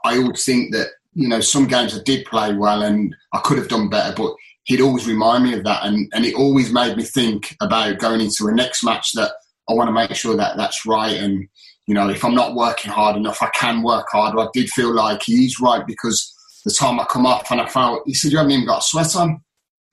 [0.04, 3.58] I always think that you know some games I did play well and I could
[3.58, 6.96] have done better, but he'd always remind me of that, and and it always made
[6.96, 9.32] me think about going into a next match that
[9.68, 11.16] I want to make sure that that's right.
[11.16, 11.46] And,
[11.86, 14.40] you know, if I'm not working hard enough, I can work harder.
[14.40, 18.02] I did feel like he's right because the time I come off and I felt,
[18.06, 19.42] he said, you haven't even got a sweat on.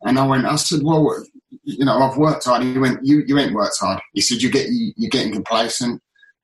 [0.03, 1.23] And I went, I said, well,
[1.63, 2.63] you know, I've worked hard.
[2.63, 4.01] He went, you, you ain't worked hard.
[4.13, 6.01] He said, you get, you, you're getting complacent.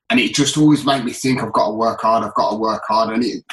[0.10, 2.24] And it just always made me think I've got to work hard.
[2.24, 3.14] I've got to work hard.
[3.14, 3.44] And it,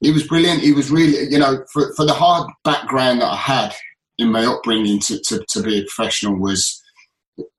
[0.00, 0.62] it was brilliant.
[0.62, 3.74] He was really, you know, for, for the hard background that I had
[4.18, 6.82] in my upbringing to, to, to be a professional was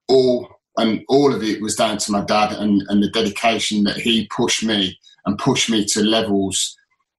[0.08, 3.98] all and all of it was down to my dad and, and the dedication that
[3.98, 6.76] he pushed me and pushed me to levels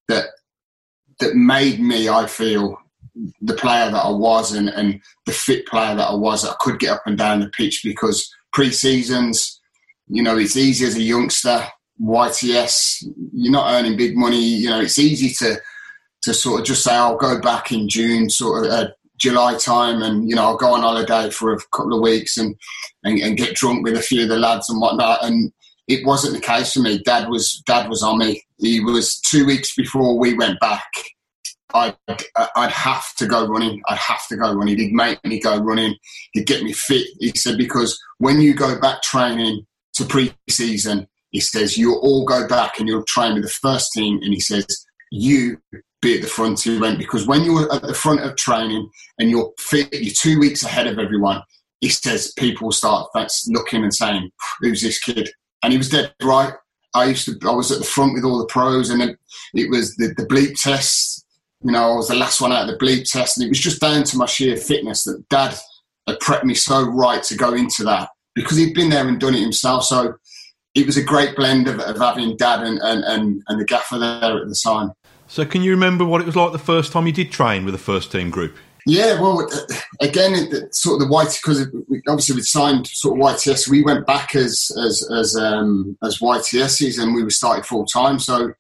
[0.09, 0.27] that
[1.21, 2.77] that made me, I feel,
[3.41, 6.45] the player that I was and, and the fit player that I was.
[6.45, 9.61] I could get up and down the pitch because pre-seasons,
[10.09, 11.67] you know, it's easy as a youngster.
[12.01, 14.41] YTS, you're not earning big money.
[14.41, 15.61] You know, it's easy to
[16.23, 20.03] to sort of just say, "I'll go back in June," sort of uh, July time,
[20.03, 22.57] and you know I'll go on holiday for a couple of weeks and,
[23.05, 25.25] and, and get drunk with a few of the lads and whatnot.
[25.25, 25.53] And
[25.87, 26.99] it wasn't the case for me.
[27.05, 28.43] Dad was dad was on me.
[28.59, 30.91] He was two weeks before we went back.
[31.75, 31.97] I'd,
[32.57, 33.83] I'd have to go running.
[33.89, 34.79] I'd have to go running.
[34.79, 35.97] He'd make me go running.
[36.33, 37.07] He'd get me fit.
[37.21, 42.47] He said because when you go back training to pre-season, he says you'll all go
[42.47, 44.21] back and you'll train with the first team.
[44.23, 44.67] And he says
[45.11, 45.59] you
[46.03, 49.53] be at the front went because when you're at the front of training and you're
[49.59, 51.43] fit, you're two weeks ahead of everyone.
[51.81, 54.31] he says people start that's looking and saying,
[54.61, 55.31] "Who's this kid?"
[55.63, 56.55] And he was dead right.
[56.95, 59.19] I used to, I was at the front with all the pros, and it,
[59.55, 61.22] it was the, the bleep test.
[61.65, 63.61] You know, I was the last one out of the bleep test, and it was
[63.61, 65.57] just down to my sheer fitness that Dad
[66.07, 69.35] had prepped me so right to go into that because he'd been there and done
[69.35, 69.85] it himself.
[69.85, 70.15] So
[70.75, 73.99] it was a great blend of, of having Dad and, and, and, and the gaffer
[73.99, 74.93] there at the time.
[75.29, 77.73] So, can you remember what it was like the first time you did train with
[77.73, 78.57] the first team group?
[78.85, 79.49] Yeah, well,
[80.01, 81.69] again, it, sort of the white because
[82.09, 83.69] obviously we signed sort of YTS.
[83.69, 88.19] We went back as as as um, as YTSs and we were started full time.
[88.19, 88.53] So,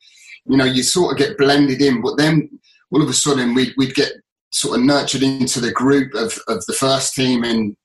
[0.46, 2.00] you know, you sort of get blended in.
[2.00, 2.48] But then
[2.92, 4.12] all of a sudden, we'd, we'd get
[4.50, 7.76] sort of nurtured into the group of, of the first team, and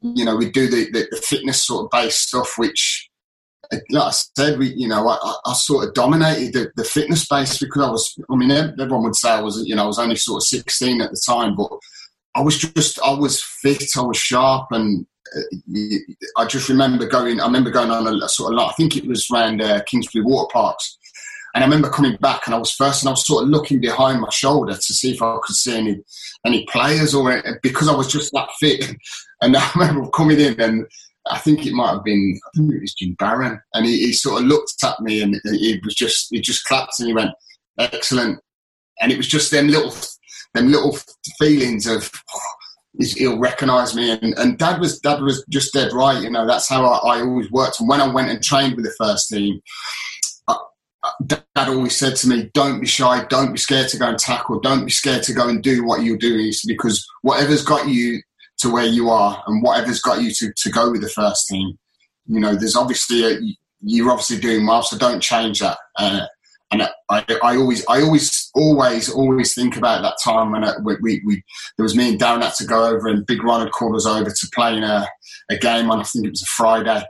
[0.00, 3.08] you know, we'd do the, the, the fitness sort of based stuff, which
[3.90, 7.58] like I said, we, you know, I, I sort of dominated the, the, fitness space
[7.58, 10.16] because I was, I mean, everyone would say I was, you know, I was only
[10.16, 11.70] sort of 16 at the time, but
[12.34, 15.96] I was just, I was fit, I was sharp, and uh,
[16.36, 18.96] I just remember going, I remember going on a, a sort of lot, I think
[18.96, 20.98] it was around uh, Kingsbury Water Parks.
[21.54, 23.80] And I remember coming back and I was first and I was sort of looking
[23.80, 26.00] behind my shoulder to see if I could see any
[26.44, 28.96] any players or eh, because I was just that fit.
[29.42, 30.86] And I remember coming in and
[31.30, 34.12] I think it might have been, I think it was Jim Barron, and he, he,
[34.12, 37.30] sort of looked at me and he was just, he just clapped and he went,
[37.78, 38.40] "Excellent,"
[39.00, 39.94] and it was just them little,
[40.54, 40.96] them little
[41.38, 42.10] feelings of.
[42.96, 46.22] He'll recognise me, and, and Dad was Dad was just dead right.
[46.22, 47.80] You know, that's how I, I always worked.
[47.80, 49.60] And when I went and trained with the first team,
[51.26, 53.24] Dad always said to me, "Don't be shy.
[53.24, 54.60] Don't be scared to go and tackle.
[54.60, 58.22] Don't be scared to go and do what you're doing because whatever's got you
[58.58, 61.78] to where you are and whatever's got you to, to go with the first team.
[62.26, 63.38] You know, there's obviously a,
[63.80, 65.78] you're obviously doing well, so don't change that.
[65.98, 66.26] Uh,
[66.70, 70.96] and I, I always, I always, always, always think about that time when uh, we,
[71.02, 71.42] we, we,
[71.76, 74.06] there was me and Darren had to go over, and Big Ron had called us
[74.06, 75.06] over to play in a,
[75.50, 77.04] a game on I think it was a Friday,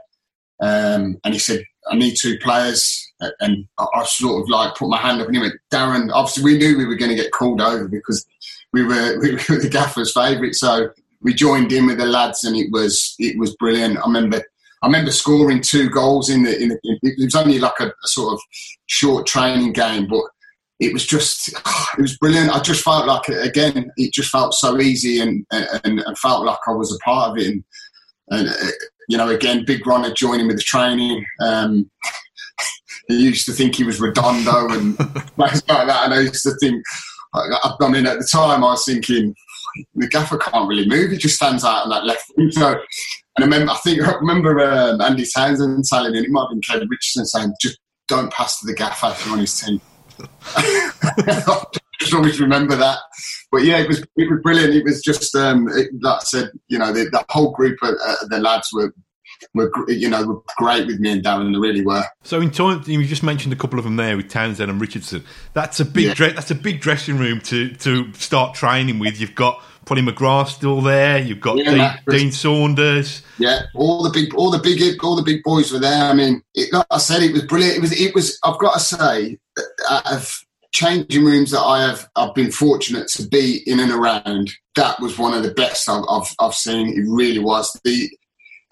[0.61, 3.01] um, and he said, "I need two players."
[3.39, 6.57] And I, sort of like put my hand up, and he went, "Darren." Obviously, we
[6.57, 8.25] knew we were going to get called over because
[8.73, 10.89] we were, we were the gaffer's favourite, so
[11.21, 13.97] we joined in with the lads, and it was it was brilliant.
[13.97, 14.43] I remember
[14.81, 18.07] I remember scoring two goals in the in the, it was only like a, a
[18.07, 18.41] sort of
[18.85, 20.21] short training game, but
[20.79, 21.49] it was just
[21.97, 22.51] it was brilliant.
[22.51, 26.59] I just felt like again, it just felt so easy and and, and felt like
[26.67, 27.47] I was a part of it.
[27.47, 27.63] And,
[28.29, 28.71] and uh,
[29.09, 31.25] you know, again, Big Ron had joined in with the training.
[31.41, 31.89] Um,
[33.07, 36.51] he used to think he was Redondo and things like that, and I used to
[36.59, 36.83] think.
[37.33, 39.35] I mean, at the time, I was thinking,
[39.93, 41.11] the gaffer can't really move.
[41.11, 42.49] He just stands out on that left wing.
[42.51, 42.79] So, and
[43.39, 46.23] I remember, I think I remember um, Andy Townsend telling it.
[46.23, 49.33] It might have been Kevin Richardson saying, "Just don't pass to the gaffer if you're
[49.33, 49.81] on his team."
[51.99, 52.99] just always remember that.
[53.51, 54.73] But yeah, it was it was brilliant.
[54.73, 57.95] It was just um, it, like I said, you know, the, the whole group of
[58.05, 58.93] uh, the lads were
[59.53, 61.53] were you know were great with me and Darren.
[61.53, 62.03] They really were.
[62.23, 65.23] So in time, you just mentioned a couple of them there with Townsend and Richardson.
[65.53, 66.29] That's a big yeah.
[66.29, 69.19] that's a big dressing room to to start training with.
[69.19, 71.19] You've got Polly McGrath still there.
[71.19, 73.21] You've got yeah, Dean, Dean, Saunders.
[73.37, 76.05] Yeah, all the big all the big all the big boys were there.
[76.05, 77.77] I mean, it, like I said, it was brilliant.
[77.77, 78.39] It was it was.
[78.43, 79.37] I've got to say,
[79.89, 84.51] out of changing rooms that I have I've been fortunate to be in and around.
[84.75, 86.89] That was one of the best I've, I've, I've seen.
[86.89, 87.71] It really was.
[87.85, 88.09] The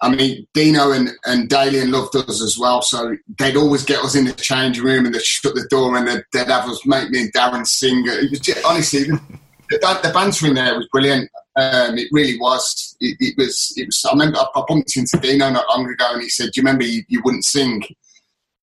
[0.02, 4.14] I mean, Dino and, and Dalian loved us as well, so they'd always get us
[4.14, 7.10] in the change room and they'd shut the door and they'd, they'd have us make
[7.10, 8.02] me and Darren sing.
[8.06, 9.04] It was just, honestly,
[9.70, 11.30] the, the banter in there was brilliant.
[11.56, 12.96] Um, it really was.
[13.00, 13.72] It, it, was.
[13.76, 14.04] It was.
[14.04, 16.62] I remember I, I bumped into Dino not long ago, and he said, "Do you
[16.62, 17.82] remember you, you wouldn't sing?"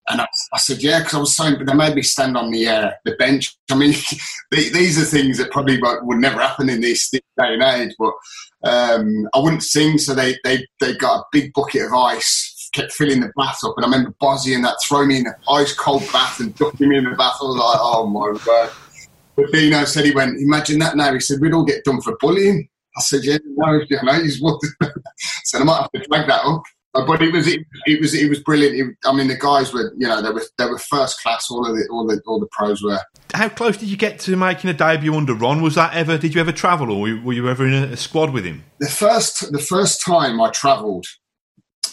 [0.09, 2.51] And I, I said, "Yeah," because I was saying, but they made me stand on
[2.51, 3.57] the uh, the bench.
[3.71, 3.95] I mean,
[4.51, 7.95] these are things that probably would never happen in this day and age.
[7.99, 8.13] But
[8.65, 12.93] um, I wouldn't sing, so they, they, they got a big bucket of ice, kept
[12.93, 13.75] filling the bath up.
[13.77, 16.89] And I remember Bozzy and that throw me in an ice cold bath and ducking
[16.89, 17.37] me in the bath.
[17.41, 18.71] I was like, oh my God.
[19.35, 21.13] But Dino said he went, imagine that now.
[21.13, 22.69] He said, we'd all get done for bullying.
[22.97, 24.61] I said, yeah, no, you know, he's what.
[25.45, 26.63] so I might have to flag that up.
[26.95, 28.77] Uh, but it was it, it was it was brilliant.
[28.77, 31.51] It, I mean, the guys were you know they were they were first class.
[31.51, 32.99] All of the all the all the pros were.
[33.33, 35.63] How close did you get to making a debut under Ron?
[35.63, 36.19] Was that ever?
[36.19, 38.65] Did you ever travel, or were you ever in a, a squad with him?
[38.79, 41.07] The first the first time I travelled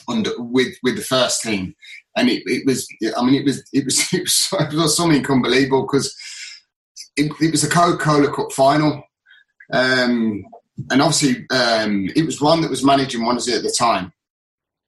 [0.09, 1.75] under with with the first team,
[2.17, 2.85] and it, it was
[3.17, 6.13] I mean it was it was it was, it was something unbelievable because
[7.15, 9.01] it, it was a Coca Cola Cup final.
[9.71, 10.43] Um,
[10.89, 14.11] and obviously, um, it was Ron that was managing it at the time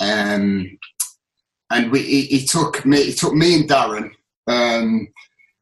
[0.01, 0.77] um,
[1.69, 4.11] and we, he, he, took me, he took me and Darren,
[4.47, 5.07] um,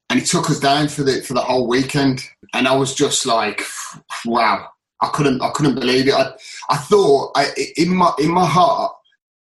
[0.09, 2.23] and he took us down for the for the whole weekend.
[2.53, 3.61] And I was just like,
[4.25, 4.67] wow,
[5.01, 6.13] I couldn't I couldn't believe it.
[6.13, 6.31] I
[6.69, 8.93] I thought I, in my in my heart.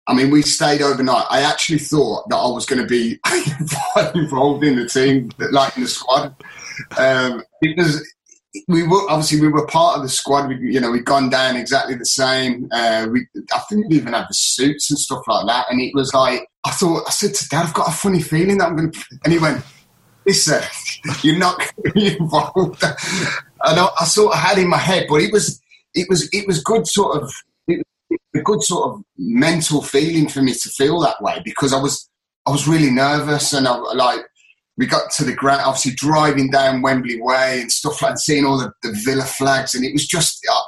[0.08, 1.26] I mean, we stayed overnight.
[1.32, 3.20] I actually thought that I was going to be
[4.14, 6.36] involved in the team, like in the squad,
[6.96, 8.08] um, because
[8.68, 10.48] we were obviously we were part of the squad.
[10.48, 12.68] We, you know, we'd gone down exactly the same.
[12.72, 15.68] Uh, we, I think we even had the suits and stuff like that.
[15.70, 17.04] And it was like I thought.
[17.08, 19.40] I said to Dad, "I've got a funny feeling that I'm going to." And he
[19.40, 19.64] went,
[20.26, 20.62] "Listen,
[21.24, 22.84] you're not going to be involved."
[23.68, 25.60] And I, I, sort of had in my head, but it was
[25.96, 27.34] it was it was good sort of
[27.68, 27.84] it,
[28.36, 32.08] a good sort of mental feeling for me to feel that way because I was
[32.46, 34.20] I was really nervous and I like
[34.78, 38.58] we got to the ground, obviously driving down Wembley Way and stuff like, seeing all
[38.58, 40.62] the, the Villa flags, and it was just, I,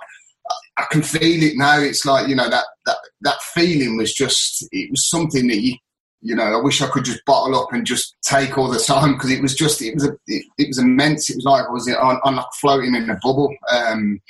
[0.77, 1.79] I, can feel it now.
[1.79, 5.75] It's like you know that that that feeling was just, it was something that you,
[6.21, 9.13] you know, I wish I could just bottle up and just take all the time
[9.13, 11.29] because it was just, it was a, it, it, was immense.
[11.29, 13.53] It was like I was on, on like floating in a bubble.
[13.71, 14.21] Um,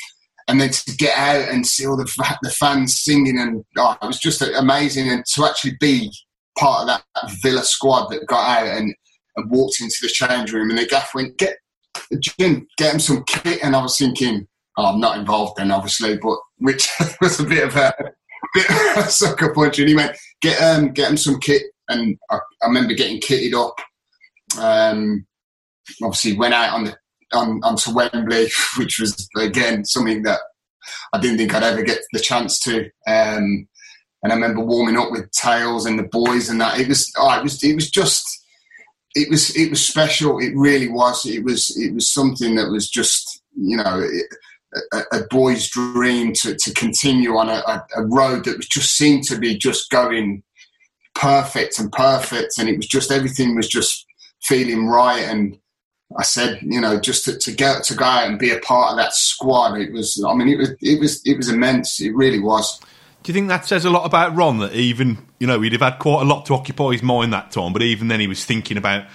[0.48, 4.06] and then to get out and see all the the fans singing and oh, it
[4.06, 6.12] was just amazing and to actually be
[6.58, 7.04] part of that
[7.42, 8.96] Villa squad that got out and
[9.38, 11.58] and walked into the change room, and the gaff went, "Get
[12.20, 14.48] Jim, get him some kit." And I was thinking,
[14.78, 16.90] oh, I'm not involved then, obviously, but which
[17.22, 18.12] was a bit of a, a
[18.54, 19.80] bit of a sucker punch.
[19.80, 23.54] And he went, "Get um, get him some kit," and I, I remember getting kitted
[23.54, 23.76] up.
[24.60, 25.26] Um,
[26.04, 26.96] obviously, went out on the
[27.34, 30.40] on onto Wembley, which was again something that
[31.14, 32.86] I didn't think I'd ever get the chance to.
[33.08, 33.68] Um,
[34.24, 36.80] and I remember warming up with Tails and the boys and that.
[36.80, 38.37] It was, oh, it was, it was just
[39.18, 40.40] it was it was special.
[40.40, 41.26] It really was.
[41.26, 44.08] It was it was something that was just you know
[44.94, 49.24] a, a boy's dream to, to continue on a, a, road that was just seemed
[49.24, 50.44] to be just going
[51.16, 54.06] perfect and perfect, and it was just everything was just
[54.44, 55.24] feeling right.
[55.24, 55.58] And
[56.18, 58.98] I said, you know, just to, to to go out and be a part of
[58.98, 60.24] that squad, it was.
[60.26, 62.00] I mean, it was it was it was immense.
[62.00, 62.80] It really was.
[63.28, 65.82] Do you think that says a lot about Ron that even, you know, he'd have
[65.82, 68.46] had quite a lot to occupy his mind that time, but even then he was
[68.46, 69.06] thinking about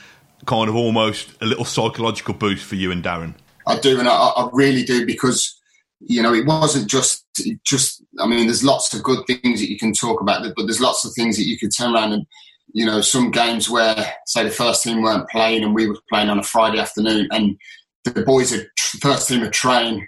[0.44, 3.32] kind of almost a little psychological boost for you and Darren?
[3.66, 5.58] I do, and I, I really do because
[5.98, 7.24] you know it wasn't just
[7.64, 8.04] just.
[8.20, 11.06] I mean, there's lots of good things that you can talk about, but there's lots
[11.06, 12.26] of things that you could turn around and
[12.74, 13.96] you know some games where
[14.26, 17.56] say the first team weren't playing and we were playing on a Friday afternoon and
[18.04, 20.06] the boys are first team are train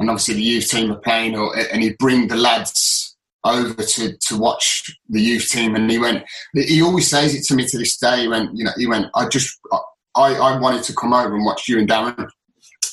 [0.00, 2.95] and obviously the youth team are playing or, and he'd bring the lads
[3.46, 6.24] over to, to watch the youth team, and he went.
[6.52, 8.22] He always says it to me to this day.
[8.22, 9.06] He went, you know, he went.
[9.14, 9.58] I just,
[10.14, 12.28] I, I wanted to come over and watch you and Darren.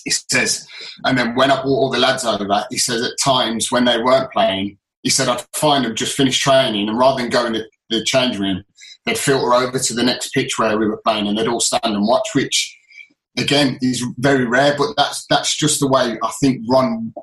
[0.05, 0.67] He says,
[1.05, 3.85] and then when I brought all the lads over, that, he says at times when
[3.85, 7.53] they weren't playing, he said I'd find them just finished training, and rather than going
[7.53, 8.63] to the change room,
[9.05, 11.95] they'd filter over to the next pitch where we were playing, and they'd all stand
[11.95, 12.77] and watch, which
[13.37, 17.13] again is very rare, but that's that's just the way I think Ron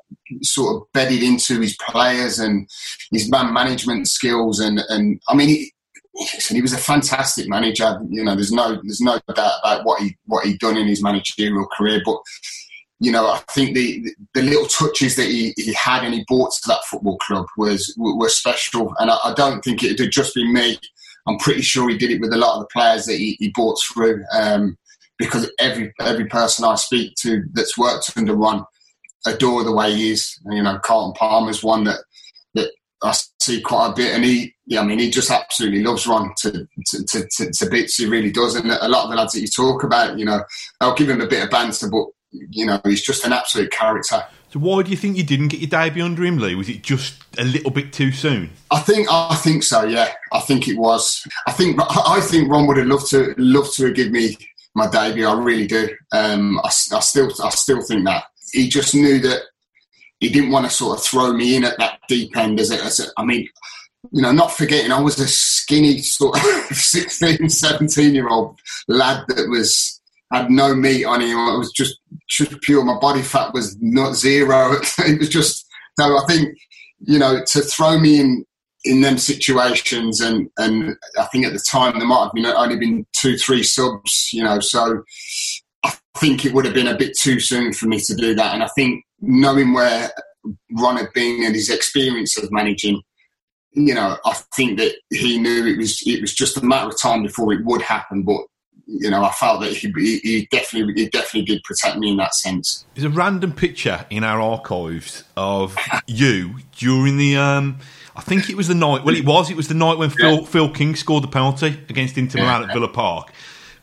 [0.42, 2.68] sort of bedded into his players and
[3.12, 5.72] his man management skills and and I mean he,
[6.48, 7.98] he was a fantastic manager.
[8.08, 11.02] You know, there's no there's no doubt about what he what he done in his
[11.02, 12.18] managerial career, but
[12.98, 16.52] you know, I think the the little touches that he, he had and he brought
[16.52, 20.34] to that football club was were special, and I, I don't think it had just
[20.34, 20.78] been me.
[21.26, 23.50] I'm pretty sure he did it with a lot of the players that he, he
[23.50, 24.24] brought through.
[24.32, 24.76] Um,
[25.18, 28.64] because every every person I speak to that's worked under Ron
[29.26, 30.38] adore the way he is.
[30.44, 32.00] And, you know, Carlton Palmer's one that
[32.54, 32.70] that
[33.02, 36.32] I see quite a bit, and he, yeah, I mean, he just absolutely loves Ron
[36.38, 36.50] to
[36.86, 37.96] to, to, to, to bits.
[37.96, 40.42] He really does, and a lot of the lads that you talk about, you know,
[40.80, 44.24] I'll give him a bit of banter, but you know, he's just an absolute character.
[44.52, 46.54] So why do you think you didn't get your debut under him, Lee?
[46.54, 48.50] Was it just a little bit too soon?
[48.70, 49.84] I think I think so.
[49.84, 51.26] Yeah, I think it was.
[51.46, 54.36] I think I think Ron would have loved to loved to have given me
[54.74, 55.26] my debut.
[55.26, 55.88] I really do.
[56.12, 59.42] Um, I, I, still, I still think that he just knew that
[60.20, 62.60] he didn't want to sort of throw me in at that deep end.
[62.60, 63.48] As, a, as mean,
[64.12, 66.42] you know, not forgetting I was a skinny sort of
[66.76, 68.58] 16, 17 year old
[68.88, 70.00] lad that was
[70.32, 71.36] had no meat on him.
[71.36, 72.84] It was just just pure.
[72.84, 74.76] My body fat was not zero.
[74.98, 75.66] it was just.
[75.98, 76.56] So I think
[77.00, 78.44] you know to throw me in
[78.84, 82.76] in them situations, and and I think at the time there might have been only
[82.76, 84.60] been two, three subs, you know.
[84.60, 85.02] So
[86.20, 88.54] think it would have been a bit too soon for me to do that.
[88.54, 90.10] And I think knowing where
[90.72, 93.02] Ron had been and his experience of managing,
[93.72, 97.00] you know, I think that he knew it was it was just a matter of
[97.00, 98.22] time before it would happen.
[98.22, 98.42] But
[98.86, 102.34] you know, I felt that he, he, definitely he definitely did protect me in that
[102.34, 102.84] sense.
[102.94, 107.36] There's a random picture in our archives of you during the.
[107.36, 107.78] Um,
[108.16, 109.04] I think it was the night.
[109.04, 109.50] Well, it was.
[109.50, 112.68] It was the night when Phil, Phil King scored the penalty against Inter Milan yeah.
[112.68, 113.32] at Villa Park.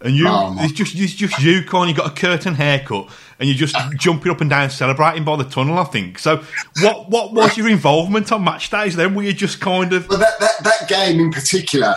[0.02, 1.88] And you oh, it's just it's just you, Con.
[1.88, 5.44] You got a curtain haircut, and you're just jumping up and down, celebrating by the
[5.44, 5.78] tunnel.
[5.78, 6.20] I think.
[6.20, 6.44] So,
[6.82, 8.96] what what was your involvement on match days?
[8.96, 10.08] Then were you just kind of?
[10.10, 11.96] Well, that that, that game in particular,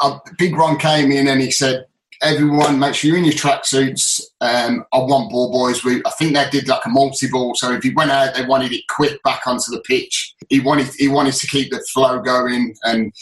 [0.00, 1.86] uh, Big Ron came in and he said,
[2.22, 4.20] "Everyone, make sure you're in your tracksuits.
[4.42, 5.84] Um, I want ball boys.
[5.84, 7.54] We, I think they did like a multi ball.
[7.54, 10.34] So if he went out, they wanted it quick back onto the pitch.
[10.50, 13.12] He wanted he wanted to keep the flow going and."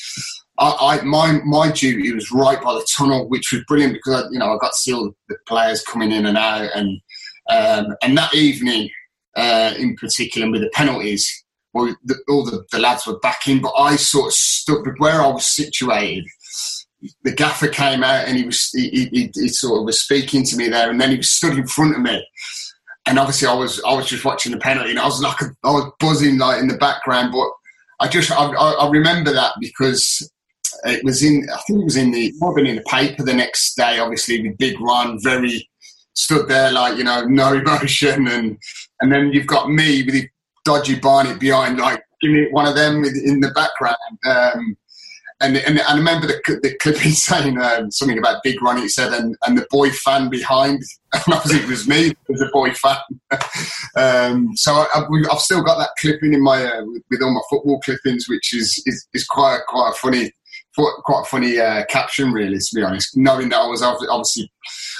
[0.60, 4.28] I, I, my my duty was right by the tunnel, which was brilliant because I,
[4.30, 7.00] you know I got to see all the players coming in and out, and
[7.48, 8.90] um, and that evening
[9.36, 13.60] uh, in particular with the penalties, well, the, all the, the lads were back in,
[13.60, 16.26] but I sort of stood where I was situated.
[17.24, 20.56] The gaffer came out and he was he, he, he sort of was speaking to
[20.56, 22.22] me there, and then he was stood in front of me
[23.06, 25.70] and obviously I was I was just watching the penalty and I was like I
[25.70, 27.48] was buzzing like in the background but
[27.98, 30.30] I just I, I remember that because
[30.84, 33.34] it was in, I think it was in the, might been in the paper the
[33.34, 35.68] next day, obviously, with Big Ron, very
[36.14, 38.28] stood there like, you know, no emotion.
[38.28, 38.58] And,
[39.00, 40.28] and then you've got me with the
[40.64, 43.96] dodgy Barnet behind, like, give me one of them in the background.
[44.24, 44.76] Um,
[45.42, 48.78] and, and, and I remember the, the clipping saying um, something about Big Ron.
[48.78, 50.82] It said, and, and the boy fan behind.
[51.12, 52.96] And obviously, it was me, as a boy fan.
[53.96, 57.80] um, so I, have still got that clipping in my uh, with all my football
[57.80, 60.30] clippings, which is is, is quite quite funny
[61.04, 63.16] quite a funny uh, caption, really, to be honest.
[63.16, 64.50] Knowing that I was obviously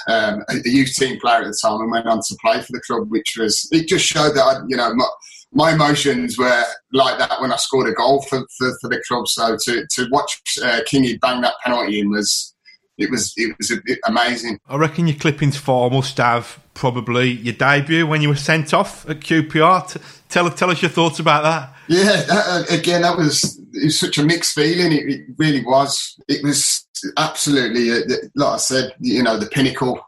[0.07, 2.81] um, a youth team player at the time and went on to play for the
[2.81, 5.07] club, which was it just showed that I, you know my,
[5.53, 6.63] my emotions were
[6.93, 9.27] like that when I scored a goal for, for, for the club.
[9.27, 12.53] So to to watch uh, Kingy bang that penalty in was
[12.97, 13.73] it was it was
[14.05, 14.59] amazing.
[14.67, 19.07] I reckon your clippings four must have probably your debut when you were sent off
[19.09, 20.01] at QPR.
[20.29, 21.75] Tell tell us your thoughts about that.
[21.87, 24.91] Yeah, that, uh, again, that was it was such a mixed feeling.
[24.91, 26.19] It, it really was.
[26.27, 29.99] It was absolutely, uh, like I said, you know, the pinnacle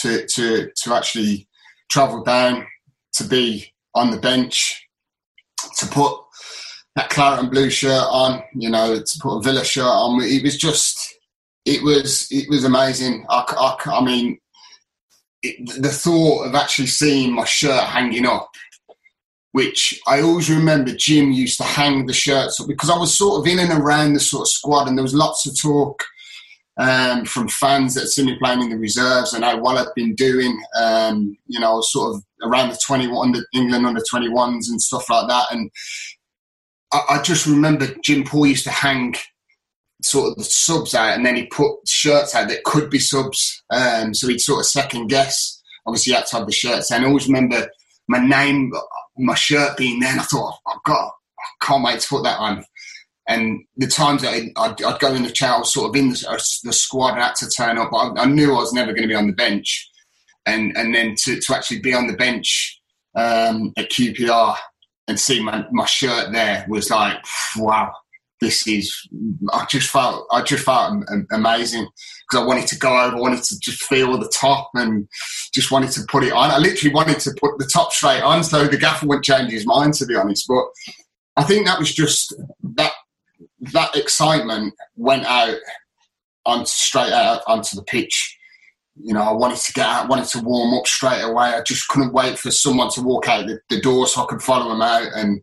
[0.00, 1.48] to to to actually
[1.88, 2.66] travel down
[3.14, 4.86] to be on the bench
[5.78, 6.14] to put
[6.94, 8.42] that claret and blue shirt on.
[8.54, 10.20] You know, to put a Villa shirt on.
[10.22, 11.14] It was just.
[11.64, 13.26] It was it was amazing.
[13.28, 13.44] I,
[13.86, 14.38] I, I mean,
[15.42, 18.50] it, the thought of actually seeing my shirt hanging up
[19.58, 23.40] which I always remember Jim used to hang the shirts up because I was sort
[23.40, 26.04] of in and around the sort of squad and there was lots of talk
[26.76, 30.14] um, from fans that seen me playing in the reserves and how well I'd been
[30.14, 30.56] doing.
[30.80, 35.26] Um, you know, sort of around the 21, the England under 21s and stuff like
[35.26, 35.46] that.
[35.50, 35.72] And
[36.92, 39.16] I, I just remember Jim Paul used to hang
[40.04, 43.60] sort of the subs out and then he put shirts out that could be subs.
[43.70, 45.60] Um, so he'd sort of second guess.
[45.84, 46.92] Obviously, have the shirts.
[46.92, 47.68] And I always remember
[48.08, 48.72] my name,
[49.18, 52.38] my shirt being there, and I thought, oh, God, I can't wait to put that
[52.38, 52.64] on.
[53.28, 56.60] And the times that I'd, I'd, I'd go in the was sort of in the,
[56.64, 57.92] the squad, I had to turn up.
[57.92, 59.90] I, I, knew I was never going to be on the bench.
[60.46, 62.80] And, and then to, to actually be on the bench
[63.14, 64.56] um, at QPR
[65.08, 67.18] and see my, my shirt there was like,
[67.56, 67.92] wow,
[68.40, 68.94] this is,
[69.52, 71.88] I just felt, I just felt amazing
[72.28, 75.08] because I wanted to go over, I wanted to just feel the top and
[75.52, 76.50] just wanted to put it on.
[76.50, 79.66] I literally wanted to put the top straight on so the gaffer wouldn't change his
[79.66, 80.46] mind, to be honest.
[80.48, 80.64] But
[81.36, 82.34] I think that was just
[82.76, 82.92] that
[83.72, 85.56] that excitement went out
[86.46, 88.37] on straight out onto the pitch.
[89.02, 91.46] You know, I wanted to get out, I wanted to warm up straight away.
[91.48, 94.42] I just couldn't wait for someone to walk out the, the door so I could
[94.42, 95.40] follow them out and,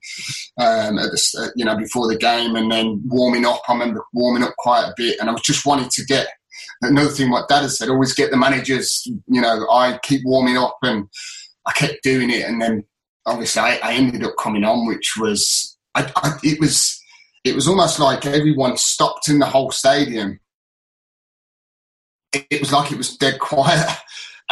[0.60, 3.62] um, at the, you know, before the game and then warming up.
[3.68, 6.28] I remember warming up quite a bit and I was just wanting to get
[6.82, 10.58] another thing what Dad has said, always get the managers, you know, I keep warming
[10.58, 11.08] up and
[11.66, 12.43] I kept doing it.
[12.43, 12.84] And then
[13.26, 16.99] obviously I, I ended up coming on, which was, I, I, it was,
[17.43, 20.39] it was almost like everyone stopped in the whole stadium.
[22.49, 23.88] It, was like it was dead quiet.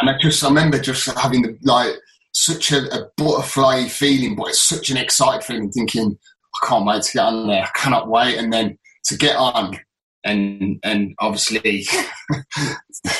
[0.00, 1.94] And I just, I remember just having the, like,
[2.32, 6.18] such a, a butterfly feeling, but it's such an excited feeling, thinking,
[6.52, 7.62] I can't wait to get on there.
[7.62, 8.36] I cannot wait.
[8.36, 9.78] And then to get on
[10.24, 11.60] and and obviously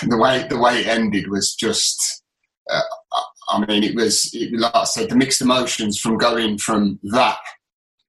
[0.03, 2.23] the way the way it ended was just
[2.71, 2.81] uh,
[3.51, 7.39] I mean it was it, like I said the mixed emotions from going from that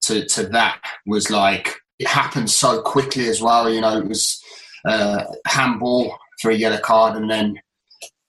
[0.04, 4.42] to to that was like it happened so quickly as well you know it was
[4.86, 7.60] uh, handball for a yellow card and then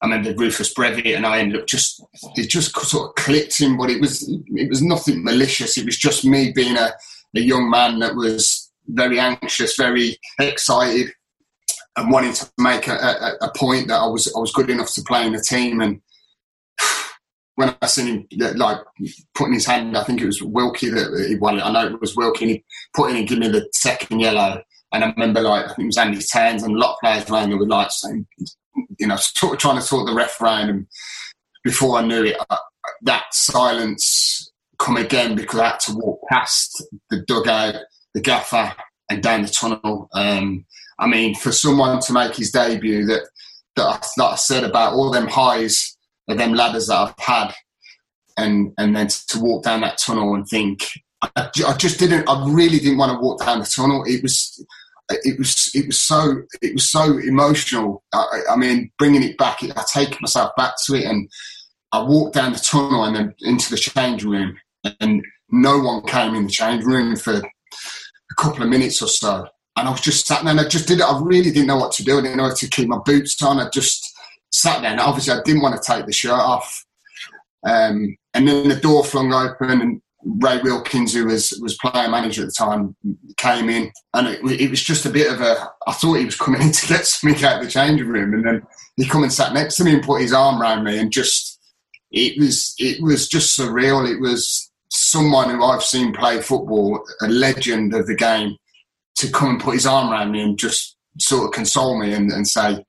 [0.03, 2.03] I remember Rufus Brevett and I ended up just
[2.37, 5.97] it just sort of clicked in but it was it was nothing malicious it was
[5.97, 6.91] just me being a,
[7.35, 11.13] a young man that was very anxious, very excited,
[11.97, 14.93] and wanting to make a, a, a, point that I was I was good enough
[14.95, 15.81] to play in the team.
[15.81, 16.01] And
[17.55, 18.79] when I seen him like
[19.35, 21.63] putting his hand, I think it was Wilkie that he won it.
[21.63, 22.47] I know it was Wilkie.
[22.47, 24.63] He put in and give me the second yellow.
[24.93, 27.30] And I remember like I think it was Andy Towns and a lot of players
[27.30, 28.26] around there were like saying,
[28.99, 30.70] you know, sort of trying to sort the ref around.
[30.70, 30.87] And
[31.64, 32.57] before I knew it, I,
[33.03, 37.76] that silence come again because I had to walk past the dugout,
[38.14, 38.74] the gaffer,
[39.11, 40.09] and down the tunnel.
[40.12, 40.64] Um,
[40.99, 43.28] I mean, for someone to make his debut, that
[43.76, 45.97] that, that I said about all them highs
[46.28, 47.55] of them ladders that I've had,
[48.37, 50.89] and and then to walk down that tunnel and think,
[51.23, 51.31] I,
[51.67, 52.29] I just didn't.
[52.29, 54.05] I really didn't want to walk down the tunnel.
[54.07, 54.64] It was
[55.11, 58.03] it was it was so it was so emotional.
[58.12, 61.29] I, I mean, bringing it back, I take myself back to it, and
[61.93, 64.57] I walked down the tunnel and then into the change room,
[65.01, 69.47] and no one came in the change room for a couple of minutes or so.
[69.79, 71.05] And I was just sat there, and I just did it.
[71.05, 72.19] I really didn't know what to do.
[72.19, 73.61] I didn't know how to keep my boots on.
[73.61, 74.12] I just
[74.53, 76.85] sat there, and obviously, I didn't want to take the shirt off.
[77.64, 82.43] Um, and then the door flung open, and Ray Wilkins, who was was player manager
[82.43, 82.97] at the time,
[83.37, 85.70] came in, and it, it, was just a bit of a.
[85.87, 88.45] I thought he was coming in to get something out of the changing room, and
[88.45, 88.62] then
[88.97, 91.61] he come and sat next to me and put his arm around me, and just
[92.11, 94.11] it was it was just surreal.
[94.11, 98.57] It was someone who I've seen play football, a legend of the game,
[99.16, 102.33] to come and put his arm around me and just sort of console me and,
[102.33, 102.85] and say,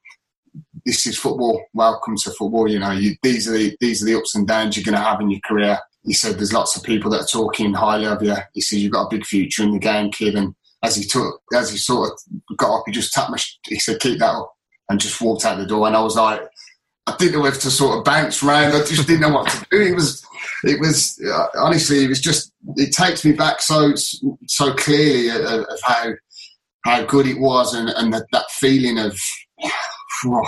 [0.88, 1.64] "This is football.
[1.74, 2.68] Welcome to football.
[2.68, 5.08] You know, you, these are the these are the ups and downs you're going to
[5.08, 8.24] have in your career." He said there's lots of people that are talking highly of
[8.24, 8.34] you.
[8.54, 10.36] He said you've got a big future in the game, kid.
[10.36, 13.38] And as he took, as he sort of got up, he just tapped my.
[13.68, 14.54] He said, "Keep that up,"
[14.90, 15.86] and just walked out the door.
[15.86, 16.42] And I was like,
[17.08, 18.74] I didn't know if to sort of bounce around.
[18.74, 19.82] I just didn't know what to do.
[19.82, 20.26] It was,
[20.64, 22.54] it was uh, honestly, it was just.
[22.78, 23.94] It takes me back so
[24.48, 26.14] so clearly of, of how
[26.86, 29.20] how good it was, and and that, that feeling of.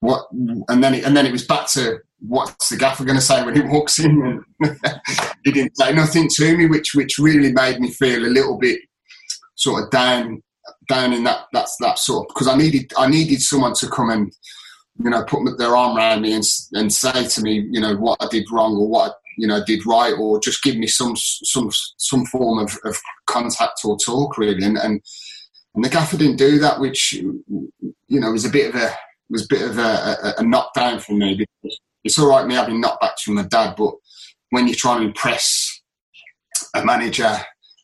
[0.00, 3.22] what and then it, and then it was back to what's the gaffer going to
[3.22, 4.44] say when he walks in?
[5.44, 8.80] he didn't say nothing to me, which which really made me feel a little bit
[9.56, 10.42] sort of down
[10.88, 14.10] down in that that's that sort of because I needed I needed someone to come
[14.10, 14.32] and
[15.02, 18.22] you know put their arm around me and and say to me you know what
[18.22, 21.14] I did wrong or what I, you know did right or just give me some
[21.16, 25.00] some some form of, of contact or talk really and, and
[25.74, 27.42] and the gaffer didn't do that which you
[28.08, 28.94] know was a bit of a
[29.30, 32.54] was a bit of a, a, a knockdown for me because it's all right me
[32.54, 33.94] having knockbacks from my dad, but
[34.50, 35.80] when you're trying to impress
[36.74, 37.36] a manager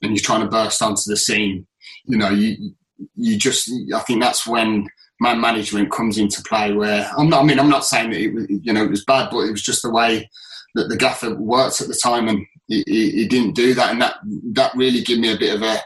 [0.03, 1.67] and you're trying to burst onto the scene,
[2.05, 2.75] you know, you
[3.17, 4.89] you just I think that's when
[5.21, 6.73] man management comes into play.
[6.73, 9.05] Where I'm not, I mean, I'm not saying that it was, you know it was
[9.05, 10.29] bad, but it was just the way
[10.75, 14.03] that the gaffer worked at the time, and he, he, he didn't do that, and
[14.03, 14.17] that
[14.53, 15.79] that really gave me a bit of a.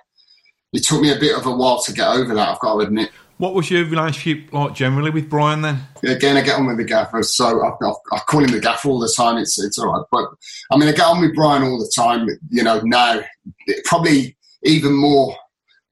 [0.73, 2.49] It took me a bit of a while to get over that.
[2.49, 3.11] I've got to admit.
[3.39, 5.81] What was your relationship like generally with Brian then?
[6.05, 8.89] Again, I get on with the gaffer, so I, I, I, call him the gaffer
[8.89, 9.39] all the time.
[9.39, 10.29] It's it's all right, but
[10.71, 12.29] I mean, I get on with Brian all the time.
[12.51, 13.21] You know, now
[13.85, 15.37] probably even more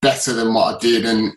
[0.01, 1.05] better than what I did.
[1.05, 1.33] And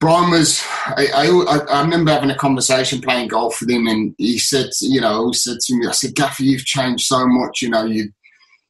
[0.00, 4.38] Brian was, I, I, I remember having a conversation playing golf with him, and he
[4.38, 7.62] said, you know, he said to me, I said, Gaffer, you've changed so much.
[7.62, 8.10] You know, you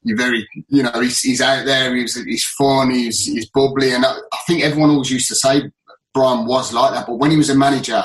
[0.03, 3.93] you're very, you know, he's, he's out there, he's, he's fun, he's, he's bubbly.
[3.93, 5.61] And I, I, think everyone always used to say
[6.13, 7.07] Brian was like that.
[7.07, 8.03] But when he was a manager,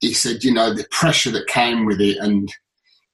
[0.00, 2.52] he said, you know, the pressure that came with it and,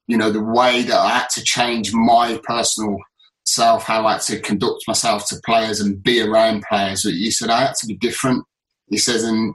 [0.07, 2.97] you know, the way that I had to change my personal
[3.47, 7.03] self, how I had to conduct myself to players and be around players.
[7.03, 8.45] He said, I had to be different.
[8.89, 9.55] He says, and,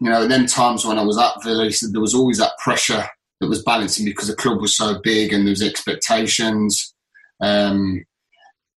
[0.00, 2.38] you know, in then times when I was at Villa, he said there was always
[2.38, 3.04] that pressure
[3.40, 6.94] that was balancing because the club was so big and there was expectations.
[7.40, 8.04] Um,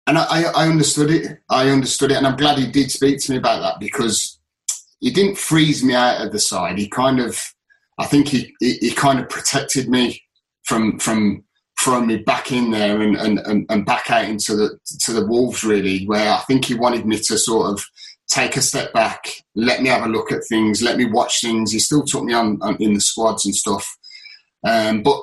[0.08, 1.40] and I, I, understood it.
[1.50, 4.40] I understood it, and I'm glad he did speak to me about that because
[5.04, 6.78] he didn't freeze me out of the side.
[6.78, 7.38] He kind of,
[7.98, 10.24] I think he, he, he kind of protected me
[10.64, 11.44] from from
[11.78, 15.26] throwing me back in there and, and, and, and back out into the to the
[15.26, 17.86] wolves really, where I think he wanted me to sort of
[18.30, 21.74] take a step back, let me have a look at things, let me watch things.
[21.74, 23.98] He still took me on, on in the squads and stuff,
[24.64, 25.22] um, but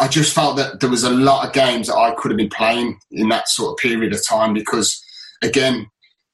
[0.00, 2.48] I just felt that there was a lot of games that I could have been
[2.48, 5.00] playing in that sort of period of time because,
[5.40, 5.86] again,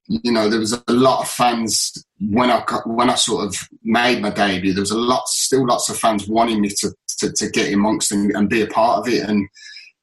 [0.09, 4.23] you know, there was a lot of fans when I when I sort of made
[4.23, 4.73] my debut.
[4.73, 8.13] There was a lot, still lots of fans wanting me to to, to get amongst
[8.13, 9.29] and, and, be a part of it.
[9.29, 9.49] And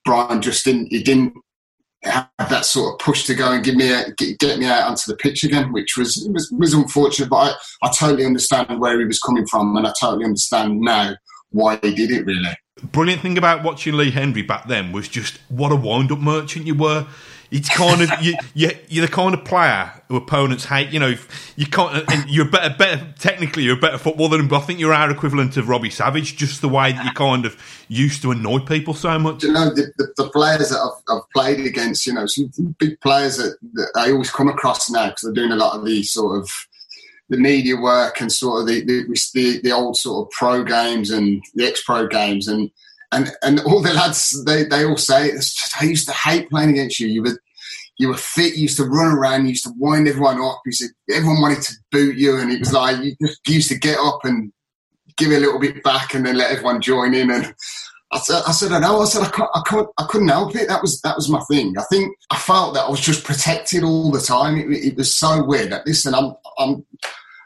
[0.05, 0.87] Brian just didn't.
[0.87, 1.33] He didn't
[2.03, 5.03] have that sort of push to go and give me a, get, me out onto
[5.07, 7.29] the pitch again, which was was, was unfortunate.
[7.29, 11.15] But I, I totally understand where he was coming from, and I totally understand now
[11.49, 12.25] why he did it.
[12.25, 12.55] Really,
[12.91, 16.67] brilliant thing about watching Lee Hendrie back then was just what a wind up merchant
[16.67, 17.07] you were
[17.53, 20.89] it's kind of you, you, you're the kind of player who opponents hate.
[20.89, 21.13] You know,
[21.55, 22.03] you can't.
[22.27, 23.13] You're better, better.
[23.19, 26.35] Technically, you're a better footballer than I think you're our equivalent of Robbie Savage.
[26.35, 27.55] Just the way that you kind of
[27.89, 29.43] used to annoy people so much.
[29.43, 32.07] You know, the, the, the players that I've, I've, played against.
[32.07, 32.49] You know, some
[32.79, 35.85] big players that, that I always come across now because they're doing a lot of
[35.85, 36.49] these sort of
[37.29, 41.11] the media work and sort of the the, the, the old sort of pro games
[41.11, 42.71] and the ex pro games and
[43.11, 45.31] and and all the lads they, they all say
[45.79, 47.07] I used to hate playing against you.
[47.07, 47.39] You were
[47.97, 48.55] you were fit.
[48.55, 49.43] You used to run around.
[49.43, 50.61] You used to wind everyone up.
[50.65, 53.77] You said everyone wanted to boot you, and it was like you just used to
[53.77, 54.51] get up and
[55.17, 57.31] give a little bit back, and then let everyone join in.
[57.31, 57.53] And
[58.11, 59.01] I said, I said, I know.
[59.01, 60.67] I said, I, can't, I, can't, I couldn't help it.
[60.67, 61.75] That was that was my thing.
[61.77, 64.57] I think I felt that I was just protected all the time.
[64.57, 65.71] It, it was so weird.
[65.71, 66.85] That listen, I'm, I'm,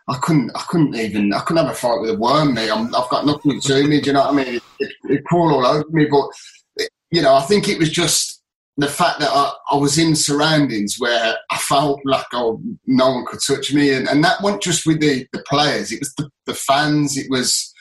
[0.10, 2.54] I couldn't, I couldn't even, I couldn't have a fight with a worm.
[2.54, 4.00] Me, i have got nothing to me.
[4.00, 4.56] Do you know what I mean?
[4.56, 6.06] It, it, it crawled all over me.
[6.06, 8.37] But you know, I think it was just
[8.78, 13.26] the fact that I, I, was in surroundings where I felt like oh, no one
[13.26, 16.30] could touch me, and, and that wasn't just with the, the players; it was the,
[16.46, 17.74] the, fans, it was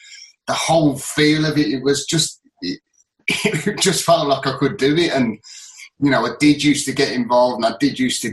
[0.47, 1.69] the whole feel of it.
[1.69, 2.81] It was just it,
[3.29, 5.39] it, just felt like I could do it, and
[6.01, 8.33] you know, I did used to get involved, and I did used to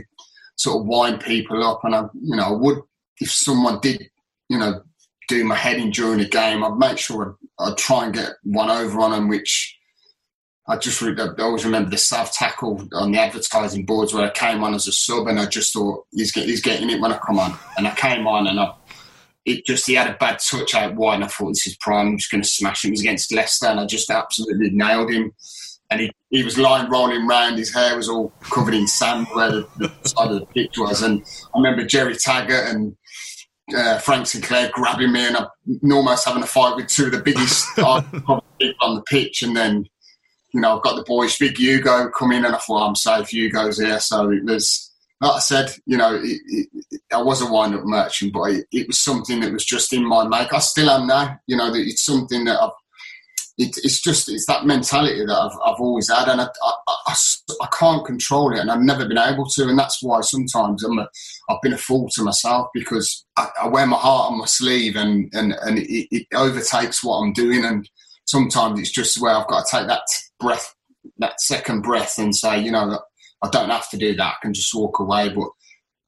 [0.56, 2.78] sort of wind people up, and I, you know, I would
[3.20, 4.08] if someone did,
[4.48, 4.82] you know,
[5.28, 8.70] do my heading during a game, I'd make sure I'd, I'd try and get one
[8.70, 9.73] over on them, which
[10.66, 14.62] I just I always remember the Sav tackle on the advertising boards where I came
[14.64, 17.18] on as a sub, and I just thought he's, get, he's getting it when I
[17.18, 18.72] come on, and I came on and I,
[19.44, 22.08] it just he had a bad touch out wide, and I thought this is prime.
[22.08, 22.88] I'm just going to smash him.
[22.88, 25.32] He was against Leicester, and I just absolutely nailed him.
[25.90, 27.58] And he, he was lying rolling round.
[27.58, 31.02] His hair was all covered in sand where the, the side of the pitch was.
[31.02, 31.22] And
[31.54, 32.96] I remember Gerry Taggart and
[33.76, 37.20] uh, Frank Sinclair grabbing me, and I'm almost having a fight with two of the
[37.20, 38.06] biggest on
[38.58, 39.42] the pitch.
[39.42, 39.86] And then
[40.54, 43.32] you know, I've got the boys, big Ugo come in, and I thought I'm safe.
[43.32, 44.90] Ugo's here, so it was.
[45.20, 48.86] Like I said, you know, it, it, I was a wind-up merchant, but it, it,
[48.86, 50.52] was something that was just in my make.
[50.52, 51.38] I still am now.
[51.46, 52.70] You know, it's something that I've.
[53.56, 56.72] it's just it's that mentality that I've, I've always had, and I, I,
[57.06, 57.14] I,
[57.62, 60.98] I, can't control it, and I've never been able to, and that's why sometimes I'm
[60.98, 61.08] a,
[61.48, 64.94] I've been a fool to myself because I, I wear my heart on my sleeve,
[64.96, 67.88] and and and it, it overtakes what I'm doing, and
[68.26, 70.02] sometimes it's just where I've got to take that
[70.44, 70.74] breath,
[71.18, 72.98] that second breath, and say, you know,
[73.42, 74.34] I don't have to do that.
[74.34, 75.28] I can just walk away.
[75.28, 75.48] But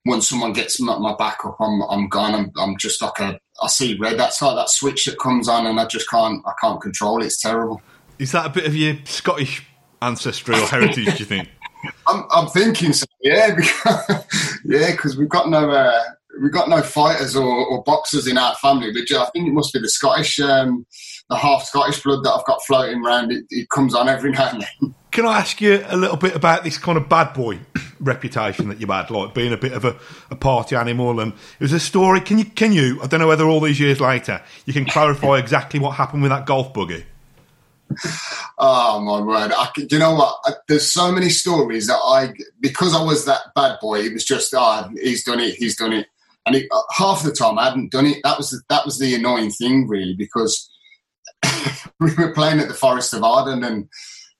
[0.04, 2.34] once someone gets my back up, I'm I'm gone.
[2.34, 4.18] I'm, I'm just like a I see red.
[4.18, 7.26] That's like that switch that comes on, and I just can't I can't control it.
[7.26, 7.80] It's terrible.
[8.18, 9.66] Is that a bit of your Scottish
[10.00, 11.04] ancestry or heritage?
[11.04, 11.48] do you think?
[12.06, 13.04] I'm, I'm thinking so.
[13.22, 14.24] Yeah, because,
[14.64, 16.02] yeah, because we've got no uh,
[16.40, 18.92] we've got no fighters or, or, boxers in our family.
[18.92, 20.40] But I think it must be the Scottish.
[20.40, 20.86] Um,
[21.28, 24.50] the half Scottish blood that I've got floating around, it, it comes on every now
[24.50, 24.94] and then.
[25.10, 27.58] Can I ask you a little bit about this kind of bad boy
[28.00, 29.96] reputation that you had, like being a bit of a,
[30.30, 31.20] a party animal?
[31.20, 32.20] And it was a story.
[32.20, 33.00] Can you, can you?
[33.02, 36.30] I don't know whether all these years later you can clarify exactly what happened with
[36.30, 37.06] that golf buggy.
[38.58, 39.52] Oh my word!
[39.56, 40.38] I, do you know what?
[40.44, 44.24] I, there's so many stories that I, because I was that bad boy, it was
[44.24, 46.08] just, ah, oh, he's done it, he's done it,
[46.46, 48.18] and it, uh, half the time I hadn't done it.
[48.24, 50.68] That was the, that was the annoying thing, really, because
[52.00, 53.88] we were playing at the Forest of Arden, and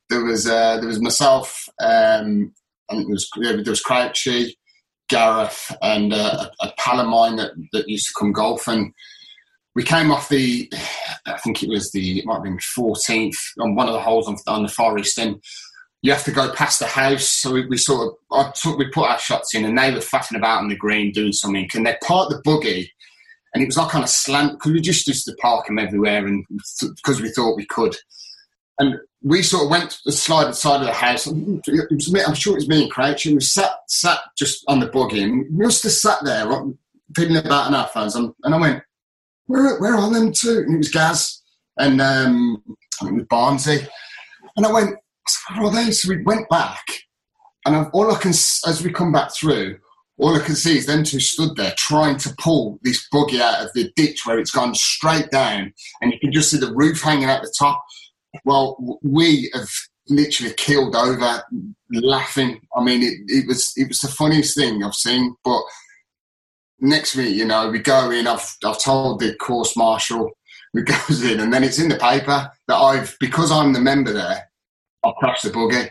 [0.09, 2.53] there was uh, there was myself, um,
[2.89, 4.57] and there was there was Crouchy,
[5.09, 8.93] Gareth, and uh, a, a pal of mine that, that used to come golf, and
[9.77, 10.73] we came off the,
[11.27, 14.27] I think it was the, it might have been 14th on one of the holes
[14.27, 15.37] on, on the Forest, and
[16.01, 17.29] you have to go past the house.
[17.29, 19.99] So we, we sort of, I took, we put our shots in, and they were
[19.99, 22.91] faffing about on the green doing something, and they parked the buggy
[23.57, 26.27] and it was like on a slant because we just used to park them everywhere
[26.27, 26.45] and
[26.81, 27.97] because we thought we could.
[28.79, 31.27] And we sort of went to the slide side of the house.
[31.27, 34.63] It was me, I'm sure it was me and Crouch, and we sat sat just
[34.69, 36.47] on the buggy, and we just sat there
[37.17, 38.15] feeling about in our phones.
[38.15, 38.83] And, I went,
[39.47, 40.59] "Where where are them two?
[40.59, 41.41] And it was Gaz
[41.79, 42.63] and um,
[43.01, 43.89] I think it was Barnesy.
[44.57, 44.97] And I went,
[45.55, 46.85] "Where are they?" So we went back,
[47.65, 49.79] and all I can as we come back through,
[50.19, 53.63] all I can see is them two stood there trying to pull this buggy out
[53.63, 57.03] of the ditch where it's gone straight down, and you can just see the roof
[57.03, 57.85] hanging out the top.
[58.45, 59.69] Well, we have
[60.09, 61.43] literally killed over
[61.91, 62.61] laughing.
[62.75, 65.35] I mean, it, it was it was the funniest thing I've seen.
[65.45, 65.61] But
[66.81, 68.27] next week, you know, we go in.
[68.27, 70.31] I've I've told the course marshal.
[70.73, 74.13] We goes in, and then it's in the paper that I've because I'm the member
[74.13, 74.51] there.
[75.05, 75.91] I've crashed the buggy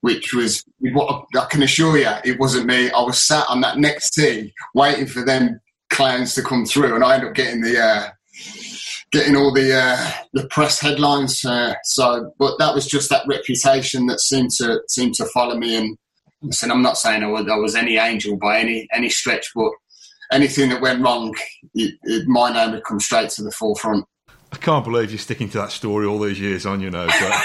[0.00, 2.90] which was what I can assure you, it wasn't me.
[2.90, 7.04] I was sat on that next tee waiting for them clowns to come through, and
[7.04, 8.08] I ended up getting the uh,
[9.12, 11.44] getting all the uh, the press headlines.
[11.44, 15.76] Uh, so, but that was just that reputation that seemed to seemed to follow me.
[15.76, 15.98] And
[16.42, 19.72] listen, I'm not saying I was, I was any angel by any any stretch, but
[20.32, 21.34] anything that went wrong,
[21.74, 24.04] it, it, my name would come straight to the forefront.
[24.52, 27.06] I can't believe you're sticking to that story all these years on, you know.
[27.06, 27.42] But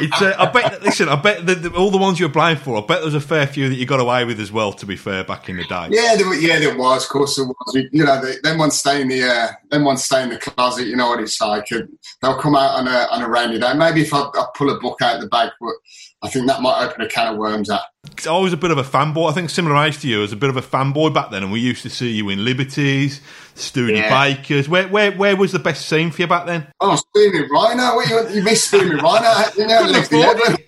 [0.00, 0.82] it's, uh, I bet.
[0.82, 2.76] Listen, I bet the, the, all the ones you're blind for.
[2.76, 4.72] I bet there's a fair few that you got away with as well.
[4.72, 5.88] To be fair, back in the day.
[5.90, 7.04] Yeah, there, yeah, there was.
[7.04, 7.74] Of course, there was.
[7.92, 10.88] You know, they, them ones stay in the uh, them ones stay in the closet.
[10.88, 11.68] You know what it's like.
[11.68, 13.72] They'll come out on a on a rainy day.
[13.74, 15.74] Maybe if I, I pull a book out of the bag, but
[16.22, 17.88] I think that might open a can of worms up.
[18.26, 19.30] I was a bit of a fanboy.
[19.30, 21.42] I think similar age to you, I was a bit of a fanboy back then,
[21.42, 23.20] and we used to see you in Liberties,
[23.60, 24.68] Studebakers.
[24.68, 26.66] Where, where, where was the best scene for you back then?
[26.80, 27.94] Oh, Steaming Rhino.
[27.94, 29.50] What, you, you missed Steaming Rhino?
[29.56, 30.58] You never left the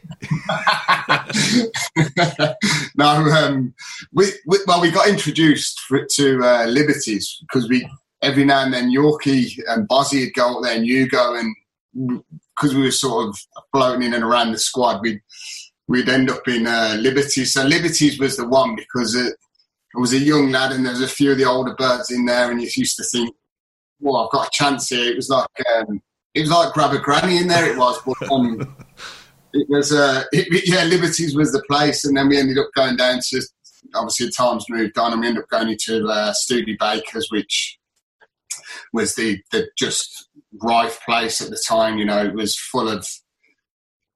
[2.97, 3.75] no, um,
[4.13, 7.89] we, we, well, we got introduced for, to uh, Liberties because we
[8.23, 11.55] every now and then Yorkie and Bozzy would go up there and you go and
[12.57, 13.39] because we were sort of
[13.73, 15.21] floating in and around the squad, we'd
[15.89, 17.53] we'd end up in uh, Liberties.
[17.53, 19.35] So Liberties was the one because it,
[19.95, 22.25] I was a young lad and there was a few of the older birds in
[22.25, 23.35] there, and you used to think,
[24.01, 26.01] "Well, I've got a chance here." It was like um,
[26.35, 27.71] it was like grab a granny in there.
[27.71, 28.61] It was, but um,
[29.53, 32.97] it was uh, it, yeah, Liberties was the place, and then we ended up going
[32.97, 33.43] down to.
[33.95, 37.79] Obviously, the times moved on, and we ended up going into uh, Studebakers, which
[38.93, 40.29] was the the just
[40.63, 41.99] rife place at the time.
[41.99, 43.07] You know, it was full of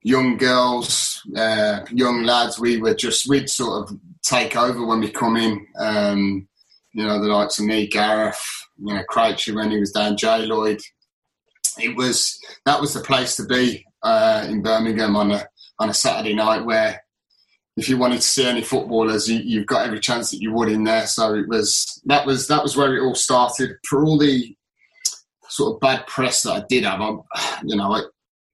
[0.02, 2.58] young girls, uh, young lads.
[2.58, 3.98] We were just we'd sort of
[4.28, 5.66] take over when we come in.
[5.78, 6.48] Um,
[6.92, 8.42] you know, the likes of me, Gareth,
[8.78, 10.82] you know, Crouchy when he was down, JLloyd.
[11.78, 15.46] It was that was the place to be uh, in Birmingham on a
[15.78, 17.02] on a Saturday night where
[17.76, 20.70] if you wanted to see any footballers, you, have got every chance that you would
[20.70, 21.06] in there.
[21.06, 23.76] So it was that was that was where it all started.
[23.86, 24.56] For all the
[25.48, 28.02] sort of bad press that I did have, I, you know, I,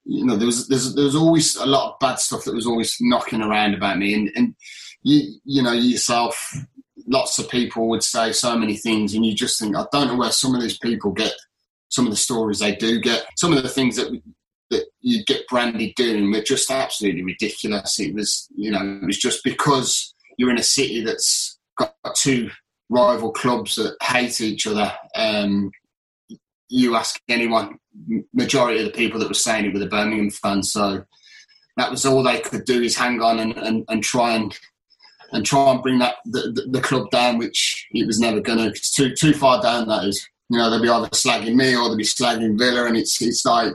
[0.05, 2.97] you know, there was there was always a lot of bad stuff that was always
[3.01, 4.57] knocking around about me, and and
[5.03, 6.55] you you know yourself,
[7.07, 10.17] lots of people would say so many things, and you just think I don't know
[10.17, 11.33] where some of these people get
[11.89, 14.11] some of the stories they do get, some of the things that
[14.71, 17.99] that you get Brandy doing were just absolutely ridiculous.
[17.99, 22.51] It was you know it was just because you're in a city that's got two
[22.89, 24.93] rival clubs that hate each other.
[25.15, 25.71] Um,
[26.69, 27.79] you ask anyone,
[28.33, 30.73] majority of the people that were saying it were the Birmingham fans.
[30.73, 31.05] So
[31.77, 34.59] that was all they could do is hang on and, and, and try and
[35.33, 38.67] and try and bring that the, the club down, which it was never going to.
[38.67, 39.89] It's too too far down.
[39.89, 42.97] That is, you know, they'll be either slagging me or they'll be slagging Villa, and
[42.97, 43.73] it's it's like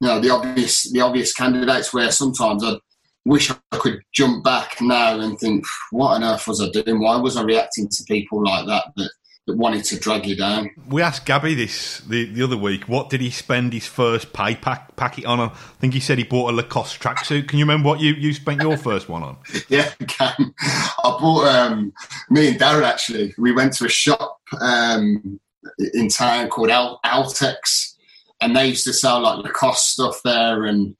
[0.00, 1.94] you know the obvious the obvious candidates.
[1.94, 2.76] Where sometimes I
[3.24, 7.00] wish I could jump back now and think, what on earth was I doing?
[7.00, 8.92] Why was I reacting to people like that?
[8.96, 9.10] But
[9.48, 10.70] that wanted to drag you down.
[10.88, 12.84] We asked Gabby this the, the other week.
[12.84, 15.40] What did he spend his first pay pack, packet on?
[15.40, 15.48] I
[15.80, 17.48] think he said he bought a Lacoste tracksuit.
[17.48, 19.38] Can you remember what you, you spent your first one on?
[19.68, 20.54] yeah, I can.
[20.60, 21.94] I bought um,
[22.28, 23.34] me and Darren actually.
[23.38, 25.40] We went to a shop um,
[25.94, 27.94] in town called Al- Altex,
[28.42, 30.66] and they used to sell like Lacoste stuff there.
[30.66, 30.94] And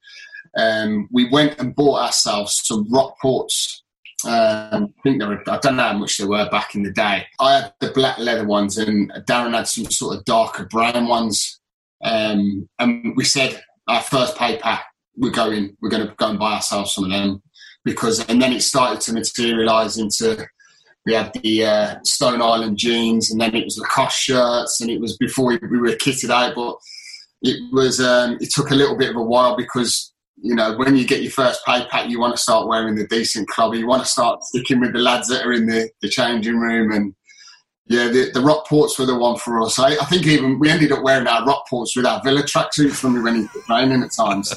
[0.56, 3.77] um, we went and bought ourselves some Rockports
[4.24, 6.90] um, I think they were, I don't know how much there were back in the
[6.90, 7.26] day.
[7.38, 11.60] I had the black leather ones, and Darren had some sort of darker brown ones.
[12.02, 16.38] Um, and we said our first pay pack, we're going, we're going to go and
[16.38, 17.42] buy ourselves some of them
[17.84, 20.46] because, and then it started to materialise into.
[21.06, 25.00] We had the uh, Stone Island jeans, and then it was Lacoste shirts, and it
[25.00, 26.54] was before we, we were kitted out.
[26.54, 26.76] But
[27.40, 30.12] it was, um, it took a little bit of a while because
[30.42, 33.06] you know, when you get your first pay pack, you want to start wearing the
[33.06, 33.74] decent club.
[33.74, 36.92] You want to start sticking with the lads that are in the, the changing room.
[36.92, 37.14] And
[37.86, 39.78] yeah, the, the Rockports were the one for us.
[39.78, 43.14] I, I think even we ended up wearing our Rockports with our Villa tracksuits when
[43.14, 44.54] we went into training at times.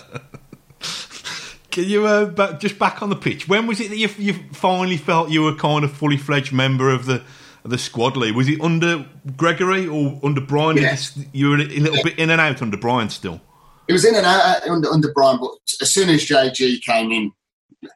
[1.72, 3.48] Can you uh, just back on the pitch?
[3.48, 6.90] When was it that you, you finally felt you were kind of fully fledged member
[6.90, 7.24] of the
[7.64, 8.36] of the squad league?
[8.36, 9.06] Was it under
[9.38, 10.78] Gregory or under Brian?
[10.78, 10.98] Yeah.
[11.32, 12.04] You were a little yeah.
[12.04, 13.40] bit in and out under Brian still.
[13.88, 15.52] It was in and out uh, under, under Brian, but
[15.82, 17.32] as soon as JG came in,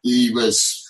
[0.04, 0.84] he was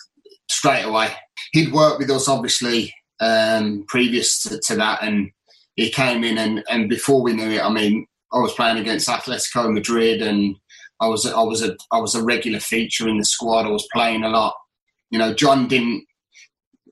[0.49, 1.09] straight away.
[1.51, 5.31] He'd worked with us obviously um, previous to, to, that, and
[5.75, 9.07] he came in, and, and before we knew it, I mean, I was playing against
[9.07, 10.55] Atletico Madrid, and
[10.99, 13.65] I was I was a I was a regular feature in the squad.
[13.65, 14.55] I was playing a lot.
[15.09, 16.05] You know, John didn't.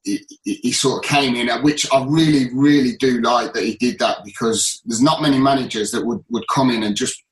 [0.06, 4.00] He, he, sort of came in, which I really, really do like that he did
[4.00, 7.24] that because there's not many managers that would, would come in and just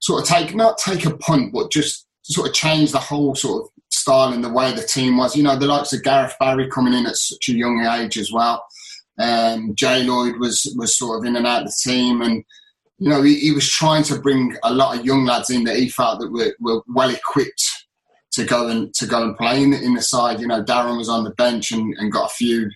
[0.00, 3.64] sort of take not take a punt, but just sort of change the whole sort
[3.64, 5.36] of style and the way the team was.
[5.36, 8.32] You know, the likes of Gareth Barry coming in at such a young age as
[8.32, 8.64] well.
[9.18, 12.44] Um, JLloyd was was sort of in and out of the team, and
[12.98, 15.76] you know he, he, was trying to bring a lot of young lads in that
[15.76, 17.62] he felt that were, were well equipped
[18.32, 20.40] to go and to go and play in, in the side.
[20.40, 22.70] You know, Darren was on the bench and, and got a few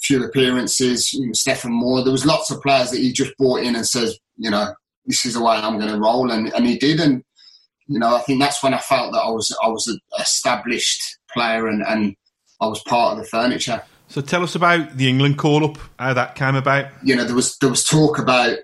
[0.00, 1.12] few appearances.
[1.14, 2.02] You know, Stefan Moore.
[2.02, 4.74] There was lots of players that he just brought in and says, you know,
[5.08, 7.24] this is the way I'm going to roll, and and he did, and
[7.88, 11.18] you know, I think that's when I felt that I was I was an established
[11.32, 12.14] player, and and
[12.60, 13.82] I was part of the furniture.
[14.08, 16.86] So tell us about the England call up, how that came about.
[17.02, 18.58] You know, there was there was talk about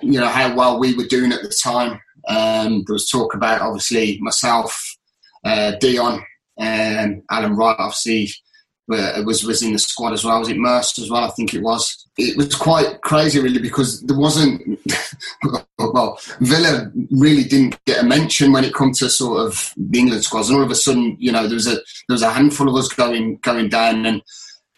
[0.00, 2.00] you know how well we were doing at the time.
[2.28, 4.96] Um, there was talk about obviously myself,
[5.44, 6.24] uh, Dion,
[6.56, 7.76] and Alan Wright.
[7.78, 8.30] Obviously,
[8.88, 10.38] it was was in the squad as well.
[10.38, 11.24] Was it Merson as well?
[11.24, 12.06] I think it was.
[12.18, 14.78] It was quite crazy, really, because there wasn't.
[15.78, 20.24] well, Villa really didn't get a mention when it come to sort of the England
[20.24, 22.68] squads, and all of a sudden, you know, there was a there was a handful
[22.68, 24.22] of us going going down, and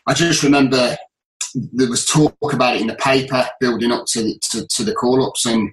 [0.06, 0.96] I just remember
[1.54, 5.26] there was talk about it in the paper building up to to, to the call
[5.26, 5.72] ups, and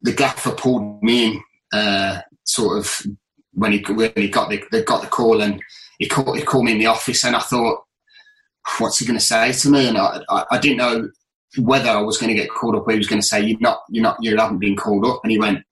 [0.00, 1.42] the gaffer pulled me in,
[1.72, 3.02] uh, sort of
[3.52, 5.60] when he when he got the they got the call and
[5.98, 7.80] he called, he called me in the office and I thought,
[8.78, 9.88] what's he going to say to me?
[9.88, 11.08] And I, I, I didn't know
[11.58, 13.80] whether I was going to get called up he was going to say, you're not,
[13.90, 15.20] you're not, you haven't been called up.
[15.22, 15.64] And he went,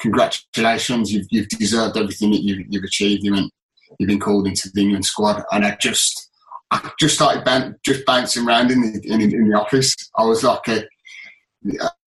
[0.00, 3.24] congratulations, you've, you've deserved everything that you've, you've achieved.
[3.24, 3.52] You went,
[3.98, 5.42] you've been called into the England squad.
[5.50, 6.30] And I just,
[6.70, 9.96] I just started ban- just bouncing around in the, in, in the office.
[10.16, 10.84] I was like a,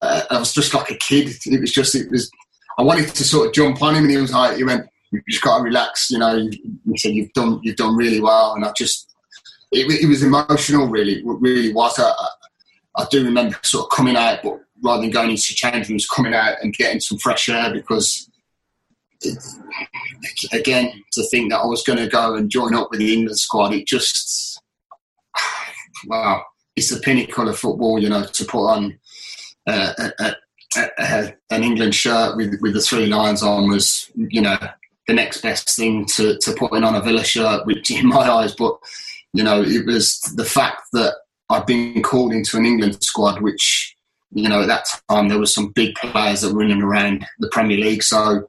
[0.02, 1.34] I was just like a kid.
[1.46, 2.30] It was just, it was,
[2.78, 5.22] I wanted to sort of jump on him and he was like, he went, you
[5.30, 6.10] just got to relax.
[6.12, 9.14] You know, you said you've done you've done really well, and I just
[9.72, 10.88] it, it was emotional.
[10.88, 12.00] Really, really was.
[12.00, 12.12] I,
[12.96, 16.34] I, do remember sort of coming out, but rather than going into change rooms, coming
[16.34, 18.30] out and getting some fresh air because.
[20.54, 23.40] Again, to think that I was going to go and join up with the England
[23.40, 24.62] squad, it just
[26.06, 26.44] wow,
[26.76, 27.98] it's the pinnacle of football.
[27.98, 29.00] You know, to put on
[29.66, 30.36] uh, a, a,
[31.00, 34.58] a, an England shirt with with the three lions on was, you know,
[35.08, 38.54] the next best thing to, to putting on a Villa shirt, which in my eyes,
[38.56, 38.78] but
[39.34, 41.16] you know, it was the fact that
[41.50, 43.96] I'd been called into an England squad, which
[44.32, 47.26] you know at that time there was some big players that were in and around
[47.40, 48.48] the Premier League, so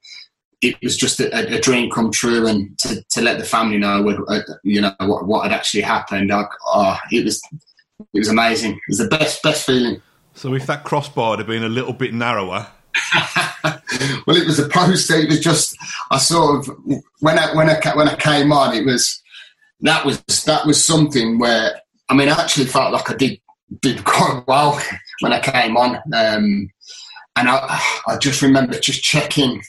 [0.61, 4.03] it was just a, a dream come true, and to, to let the family know
[4.03, 4.19] what
[4.65, 7.41] you know what, what had actually happened, I, oh, it was
[8.01, 8.73] it was amazing.
[8.73, 10.03] It was the best best feeling.
[10.35, 12.69] So if that crossbar had been a little bit narrower,
[14.27, 15.17] well, it was a poster.
[15.17, 15.77] It was just
[16.11, 16.77] I sort of
[17.21, 19.23] when I when I when I came on, it was
[19.81, 23.41] that was that was something where I mean I actually felt like I did
[23.81, 24.81] did quite well
[25.21, 26.71] when I came on, um,
[27.37, 29.63] and I I just remember just checking.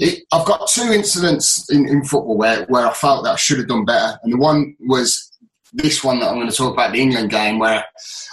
[0.00, 3.58] It, I've got two incidents in, in football where, where I felt that I should
[3.58, 5.30] have done better, and the one was
[5.72, 7.84] this one that I'm going to talk about the England game where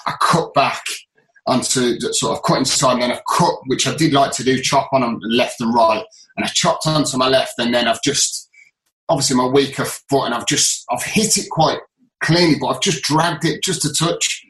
[0.07, 0.83] I cut back
[1.47, 4.61] onto sort of cut inside and then I've cut, which I did like to do,
[4.61, 6.03] chop on them left and right.
[6.35, 8.49] And I chopped onto my left and then I've just,
[9.09, 11.79] obviously my weaker foot and I've just, I've hit it quite
[12.21, 14.43] cleanly, but I've just dragged it just a touch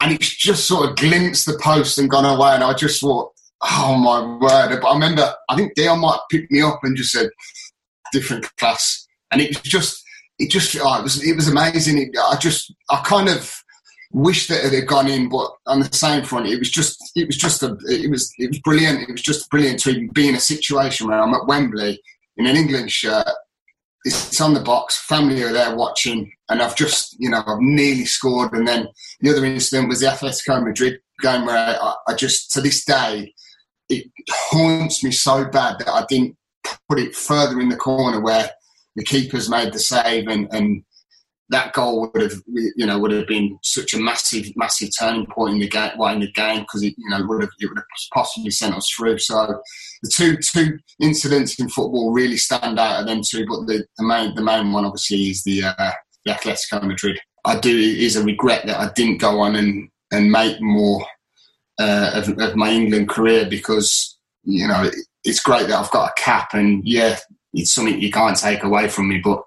[0.00, 2.50] and it's just sort of glimpsed the post and gone away.
[2.50, 3.32] And I just thought,
[3.62, 4.80] oh my word.
[4.80, 7.30] But I remember, I think Dion might pick me up and just said,
[8.12, 9.06] different class.
[9.30, 10.02] And it was just,
[10.38, 11.98] it just, oh, it was, it was amazing.
[11.98, 13.54] It, I just, I kind of,
[14.14, 17.26] wish that it had gone in, but on the same front, it was just it
[17.26, 19.02] was just a it was it was brilliant.
[19.02, 22.00] It was just brilliant to even be in a situation where I'm at Wembley
[22.36, 23.26] in an England shirt.
[24.04, 24.96] It's on the box.
[24.98, 28.52] Family are there watching, and I've just you know I've nearly scored.
[28.52, 28.88] And then
[29.20, 33.34] the other incident was the Atletico Madrid game where I, I just to this day
[33.88, 36.36] it haunts me so bad that I didn't
[36.88, 38.50] put it further in the corner where
[38.96, 40.84] the keepers made the save and and
[41.50, 45.54] that goal would have, you know, would have been such a massive, massive turning point
[45.54, 47.78] in the game, well, in the game, because it, you know, would have, it would
[47.78, 47.84] have
[48.14, 49.18] possibly sent us through.
[49.18, 49.60] So
[50.02, 54.04] the two two incidents in football really stand out of them two, but the, the
[54.04, 55.92] main the main one obviously is the uh,
[56.24, 57.20] the Atletico Madrid.
[57.44, 61.04] I do is a regret that I didn't go on and and make more
[61.78, 66.10] uh, of, of my England career because you know it, it's great that I've got
[66.10, 67.18] a cap and yeah,
[67.52, 69.42] it's something you can't take away from me, but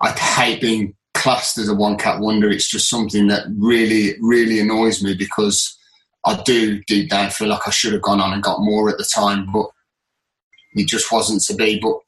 [0.00, 2.50] I hate being classed as a one cat wonder.
[2.50, 5.76] It's just something that really, really annoys me because
[6.24, 8.98] I do deep down feel like I should have gone on and got more at
[8.98, 9.66] the time, but
[10.72, 11.78] it just wasn't to be.
[11.78, 11.98] But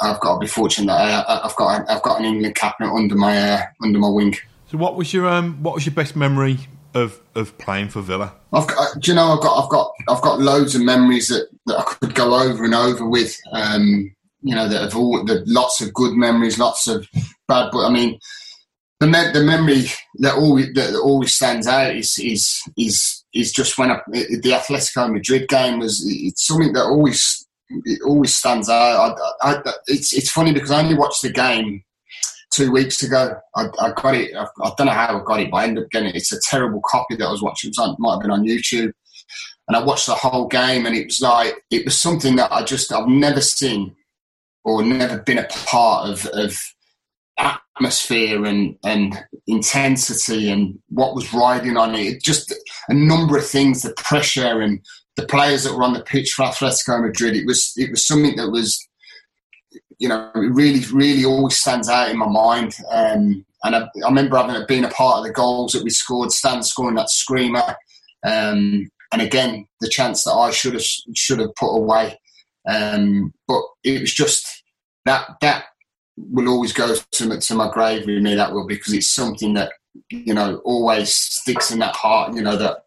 [0.00, 3.14] I've got to be fortunate that I, have got I've got an England captain under
[3.14, 4.36] my uh, under my wing.
[4.70, 6.58] So, what was your um, what was your best memory
[6.94, 8.34] of, of playing for Villa?
[8.52, 11.48] I've got, do you know, I've got I've got I've got loads of memories that,
[11.66, 13.38] that I could go over and over with.
[13.52, 17.06] Um, you know, that have all the lots of good memories, lots of
[17.46, 17.70] bad.
[17.70, 18.18] But I mean,
[19.02, 19.86] the me- the memory
[20.20, 25.12] that always that always stands out is is is is just when I, the Atletico
[25.12, 26.04] Madrid game was.
[26.06, 29.18] It's something that always it always stands out.
[29.42, 31.82] I, I, it's it's funny because I only watched the game
[32.52, 33.34] two weeks ago.
[33.56, 34.36] I, I got it.
[34.36, 36.16] I, I, don't know how I got it, but I ended up getting it.
[36.16, 37.68] It's a terrible copy that I was watching.
[37.68, 38.92] It was on might have been on YouTube.
[39.66, 42.62] and I watched the whole game, and it was like it was something that I
[42.62, 43.96] just I've never seen
[44.62, 46.56] or never been a part of of
[47.42, 52.22] atmosphere and and intensity and what was riding on it.
[52.22, 52.54] Just
[52.88, 54.80] a number of things, the pressure and
[55.16, 57.36] the players that were on the pitch for Atletico Madrid.
[57.36, 58.86] It was it was something that was,
[59.98, 62.76] you know, it really really always stands out in my mind.
[62.90, 66.32] Um, and I, I, remember having been a part of the goals that we scored,
[66.32, 67.76] Stan scoring that screamer,
[68.24, 70.84] um, and again the chance that I should have
[71.14, 72.18] should have put away.
[72.68, 74.62] Um, but it was just
[75.04, 75.64] that that
[76.30, 78.34] will always go to my, to my grave with me.
[78.34, 79.72] That will because it's something that
[80.10, 82.34] you know always sticks in that heart.
[82.34, 82.84] You know that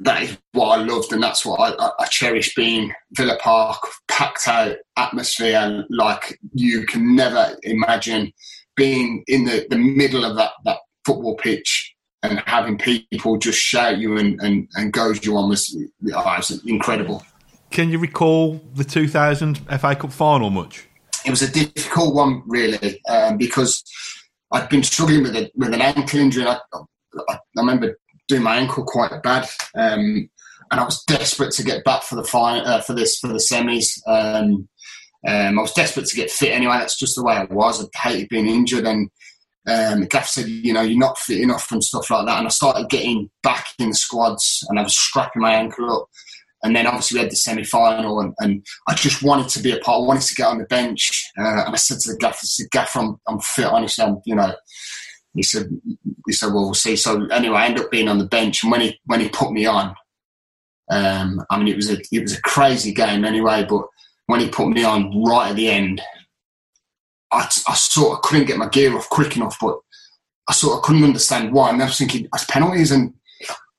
[0.00, 4.48] that is what I loved, and that's what I, I cherish being Villa Park, packed
[4.48, 8.32] out atmosphere, like you can never imagine
[8.76, 13.98] being in the, the middle of that, that football pitch and having people just shout
[13.98, 15.76] you and, and, and goad you on was,
[16.12, 17.22] oh, was incredible.
[17.70, 20.86] Can you recall the 2000 FA Cup final much?
[21.24, 23.82] It was a difficult one, really, um, because
[24.50, 26.46] I'd been struggling with a, with an ankle injury.
[26.46, 26.80] I, I,
[27.28, 27.98] I, remember
[28.28, 30.28] doing my ankle quite bad, um,
[30.70, 33.34] and I was desperate to get back for the final uh, for this for the
[33.34, 33.98] semis.
[34.06, 34.68] Um,
[35.26, 36.78] um, I was desperate to get fit anyway.
[36.78, 37.84] That's just the way I was.
[37.84, 39.10] I hated being injured, and
[39.68, 42.38] um, gaff said, you know, you're not fit enough and stuff like that.
[42.38, 46.08] And I started getting back in squads, and I was strapping my ankle up.
[46.62, 49.72] And then obviously we had the semi final, and, and, I just wanted to be
[49.72, 50.02] a part.
[50.02, 52.46] I wanted to get on the bench, uh, and I said to the gaffer, I
[52.46, 53.66] said, "Gaff, I'm, I'm fit.
[53.66, 54.54] Honestly, I'm, you know."
[55.32, 55.68] He said,
[56.26, 58.70] "He said, well, we'll see." So anyway, I ended up being on the bench, and
[58.70, 59.94] when he when he put me on,
[60.90, 63.86] um, I mean, it was a it was a crazy game anyway, but
[64.26, 66.02] when he put me on right at the end,
[67.32, 69.78] I, I sort of couldn't get my gear off quick enough, but
[70.48, 71.70] I sort of couldn't understand why.
[71.70, 72.90] And I was thinking, it's penalties.
[72.90, 73.14] And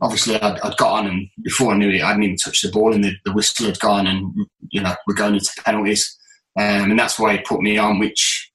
[0.02, 2.72] obviously, I'd, I'd, got on, and before I knew it, I hadn't even touched the
[2.72, 4.34] ball, and the, the whistle had gone, and,
[4.70, 6.18] you know, we're going into penalties.
[6.60, 8.52] Um, and that's why he put me on, which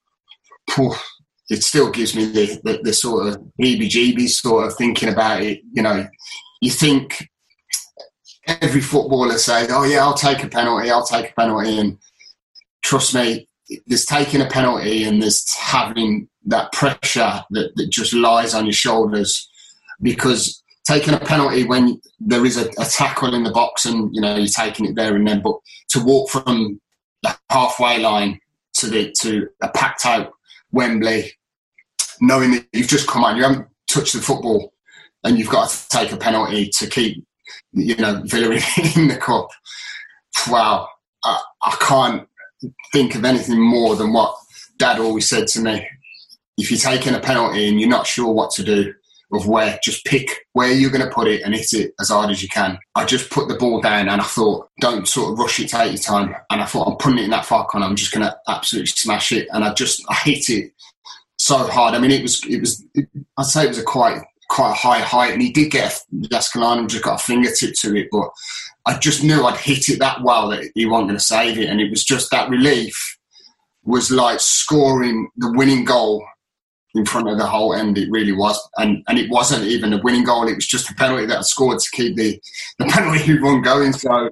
[1.49, 5.43] it still gives me the, the, the sort of heebie jeebies sort of thinking about
[5.43, 5.61] it.
[5.73, 6.07] You know,
[6.61, 7.29] you think
[8.47, 10.91] every footballer says, "Oh yeah, I'll take a penalty.
[10.91, 11.99] I'll take a penalty." And
[12.83, 13.49] trust me,
[13.87, 18.73] there's taking a penalty and there's having that pressure that, that just lies on your
[18.73, 19.49] shoulders
[20.03, 24.21] because taking a penalty when there is a, a, tackle in the box and you
[24.21, 25.57] know you're taking it there and then, but
[25.89, 26.81] to walk from
[27.23, 28.41] the halfway line
[28.75, 30.33] to the to a packed out
[30.73, 31.33] Wembley,
[32.21, 34.73] knowing that you've just come on, you haven't touched the football,
[35.25, 37.25] and you've got to take a penalty to keep
[37.73, 38.55] you know, Villa
[38.95, 39.49] in the cup.
[40.49, 40.89] Wow,
[41.25, 42.29] I, I can't
[42.93, 44.35] think of anything more than what
[44.79, 45.87] Dad always said to me.
[46.57, 48.95] If you're taking a penalty and you're not sure what to do,
[49.33, 52.31] of where, just pick where you're going to put it and hit it as hard
[52.31, 52.79] as you can.
[52.95, 55.93] I just put the ball down and I thought, don't sort of rush it, take
[55.93, 56.35] your time.
[56.51, 58.87] And I thought, I'm putting it in that far corner, I'm just going to absolutely
[58.87, 59.49] smash it.
[59.53, 60.73] And I just, I hit it
[61.39, 61.95] so hard.
[61.95, 64.75] I mean, it was, it was, it, I'd say it was a quite quite a
[64.75, 68.31] high height, and he did get Jääskeläinen just got a fingertip to it, but
[68.87, 71.69] I just knew I'd hit it that well that he wasn't going to save it,
[71.69, 73.19] and it was just that relief
[73.85, 76.25] was like scoring the winning goal
[76.97, 77.99] in front of the whole end.
[77.99, 80.95] It really was, and and it wasn't even a winning goal; it was just a
[80.95, 82.41] penalty that I scored to keep the
[82.79, 83.93] the penalty one going.
[83.93, 84.31] So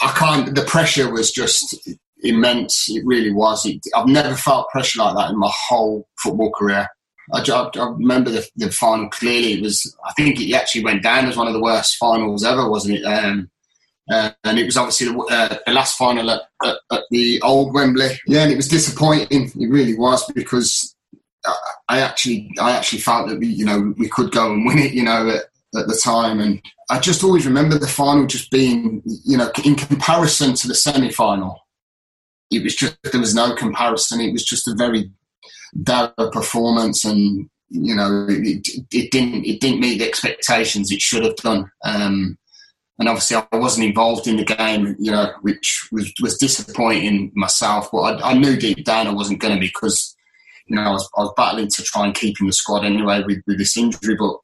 [0.00, 0.54] I can't.
[0.54, 1.88] The pressure was just
[2.22, 2.88] immense.
[2.88, 3.64] It really was.
[3.64, 6.88] It, I've never felt pressure like that in my whole football career.
[7.32, 9.52] I, I, remember the, the, final clearly.
[9.54, 12.68] It was, I think it actually went down as one of the worst finals ever,
[12.68, 13.04] wasn't it?
[13.04, 13.50] Um,
[14.10, 17.72] uh, and it was obviously the, uh, the last final at, at, at, the old
[17.72, 18.18] Wembley.
[18.26, 19.52] Yeah, and it was disappointing.
[19.54, 20.89] It really was because
[21.88, 24.92] I actually, I actually felt that we, you know, we could go and win it.
[24.92, 25.44] You know, at,
[25.78, 26.60] at the time, and
[26.90, 31.66] I just always remember the final just being, you know, in comparison to the semi-final,
[32.50, 34.20] it was just there was no comparison.
[34.20, 35.10] It was just a very
[35.82, 41.24] dour performance, and you know it, it, didn't it didn't meet the expectations it should
[41.24, 41.70] have done.
[41.84, 42.36] Um,
[42.98, 47.90] and obviously, I wasn't involved in the game, you know, which was was disappointing myself.
[47.90, 50.14] But I, I knew deep down I wasn't going to be because
[50.70, 53.22] you know I was, I was battling to try and keep in the squad anyway
[53.26, 54.36] with, with this injury, but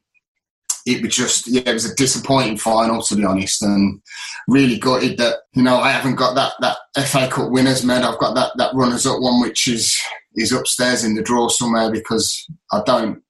[0.84, 4.00] it was just yeah, it was a disappointing final to be honest, and
[4.48, 8.12] really gutted that you know I haven't got that that FA Cup winners medal.
[8.12, 9.96] I've got that that runners up one, which is
[10.34, 13.22] is upstairs in the drawer somewhere because I don't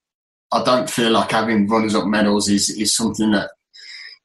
[0.53, 3.51] I don't feel like having runners up medals is is something that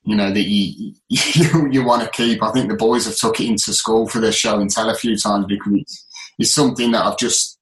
[0.04, 2.42] you know that you you, you want to keep.
[2.42, 4.96] I think the boys have took it into school for their show and tell a
[4.96, 6.06] few times because it's,
[6.40, 7.60] it's something that I've just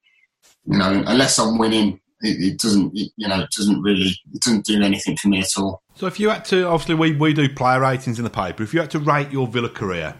[0.69, 4.41] you know unless I'm winning it, it doesn't, it, you know, it doesn't really, it
[4.41, 5.81] doesn't do anything for me at all.
[5.95, 8.63] So if you had to, obviously we, we do player ratings in the paper.
[8.63, 10.15] If you had to rate your Villa career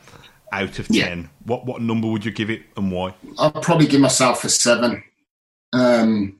[0.51, 1.27] out of ten, yeah.
[1.45, 3.13] what what number would you give it and why?
[3.37, 5.03] I'd probably give myself a seven.
[5.73, 6.39] Um,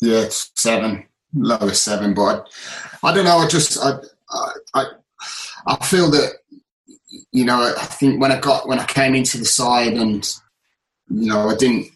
[0.00, 2.14] yeah, seven, lowest seven.
[2.14, 2.48] But
[3.02, 3.38] I, I don't know.
[3.38, 3.98] I just I,
[4.74, 4.86] I
[5.66, 6.32] I feel that
[7.32, 10.28] you know I think when I got when I came into the side and
[11.08, 11.86] you know I didn't.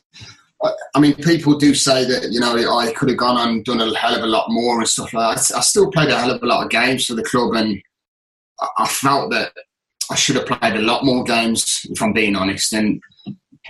[0.95, 3.95] I mean, people do say that you know I could have gone and done a
[3.97, 5.57] hell of a lot more and stuff like that.
[5.57, 7.83] I still played a hell of a lot of games for the club, and
[8.79, 9.53] I felt that
[10.11, 12.73] I should have played a lot more games, if I'm being honest.
[12.73, 13.01] And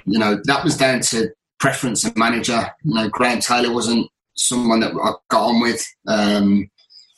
[0.05, 2.71] you know that was down to preference and manager.
[2.83, 5.85] You know, Graham Taylor wasn't someone that I got on with.
[6.07, 6.69] Um,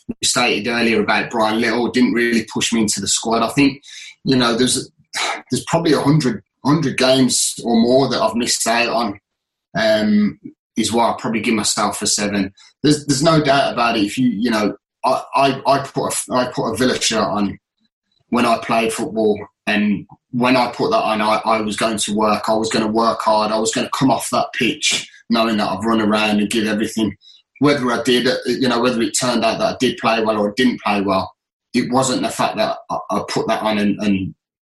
[0.08, 3.42] you stated earlier about Brian Little didn't really push me into the squad.
[3.42, 3.82] I think
[4.24, 4.90] you know there's
[5.50, 9.20] there's probably a hundred hundred games or more that I've missed out on.
[9.76, 10.40] Um,
[10.76, 12.52] is why I probably give myself a seven.
[12.82, 14.04] There's there's no doubt about it.
[14.04, 17.58] If you you know I I, I put a, I put a Villa shirt on
[18.30, 22.14] when I played football and when I put that on, I, I was going to
[22.14, 22.48] work.
[22.48, 23.52] I was going to work hard.
[23.52, 26.66] I was going to come off that pitch knowing that I've run around and give
[26.66, 27.16] everything
[27.58, 30.52] whether I did, you know, whether it turned out that I did play well or
[30.52, 31.32] didn't play well,
[31.74, 34.34] it wasn't the fact that I, I put that on and, and,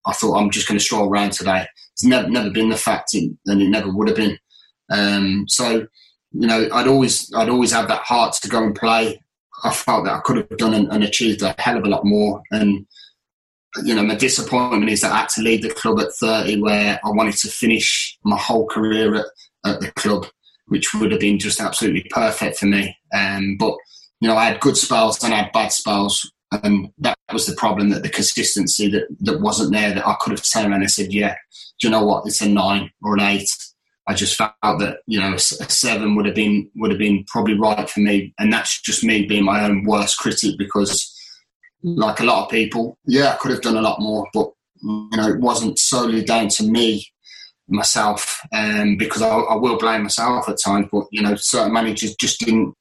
[0.05, 1.65] I thought I'm just going to stroll around today.
[1.91, 4.39] It's never never been the fact, and it never would have been.
[4.89, 5.87] Um, so,
[6.31, 9.21] you know, I'd always I'd always have that heart to go and play.
[9.63, 12.05] I felt that I could have done and, and achieved a hell of a lot
[12.05, 12.41] more.
[12.51, 12.85] And
[13.83, 16.99] you know, my disappointment is that I had to leave the club at 30, where
[17.03, 19.25] I wanted to finish my whole career at,
[19.65, 20.25] at the club
[20.67, 22.95] which would have been just absolutely perfect for me.
[23.13, 23.75] Um, but
[24.19, 26.31] you know, I had good spells and I had bad spells,
[26.63, 29.93] and that was the problem that the consistency that, that wasn't there.
[29.93, 31.35] That I could have turned around and said, "Yeah,
[31.79, 32.25] do you know what?
[32.25, 33.49] It's a nine or an eight.
[34.07, 37.55] I just felt that you know a seven would have been would have been probably
[37.55, 41.13] right for me, and that's just me being my own worst critic because,
[41.83, 44.51] like a lot of people, yeah, I could have done a lot more, but
[44.81, 47.05] you know, it wasn't solely down to me
[47.67, 50.87] myself um, because I, I, will blame myself at times.
[50.91, 52.73] But you know, certain managers just didn't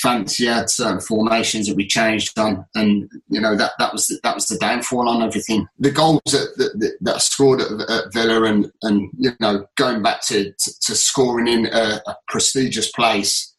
[0.00, 4.18] fancy had certain formations that we changed on, and you know that that was the,
[4.22, 5.66] that was the downfall on everything.
[5.78, 10.22] The goals that that, that scored at, at, Villa, and and you know going back
[10.26, 13.54] to to, to scoring in a, a, prestigious place,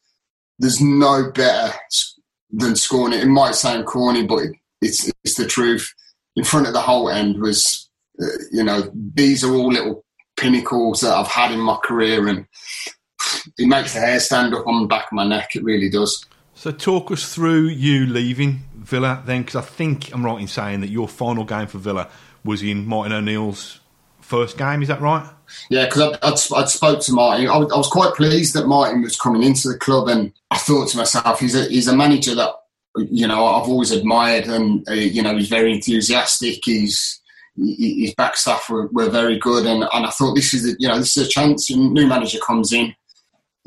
[0.60, 1.74] there's no better
[2.52, 3.24] than scoring it.
[3.24, 5.94] It might sound corny, but it, it's it's the truth.
[6.36, 10.04] In front of the whole end was, uh, you know, these are all little
[10.36, 12.48] pinnacles that I've had in my career, and
[13.58, 15.56] it makes the hair stand up on the back of my neck.
[15.56, 16.26] It really does.
[16.56, 20.82] So, talk us through you leaving Villa then, because I think I'm right in saying
[20.82, 22.10] that your final game for Villa
[22.44, 23.80] was in Martin O'Neill's
[24.22, 24.82] first game.
[24.82, 25.28] Is that right?
[25.70, 27.48] Yeah, because I'd, I'd, I'd, spoke to Martin.
[27.48, 30.90] I, I was quite pleased that Martin was coming into the club, and I thought
[30.90, 32.54] to myself, he's a he's a manager that
[32.98, 36.60] you know I've always admired, and uh, you know he's very enthusiastic.
[36.64, 37.22] He's
[37.56, 40.88] his back staff were, were very good, and, and I thought this is a, you
[40.88, 41.70] know this is a chance.
[41.70, 42.96] New manager comes in,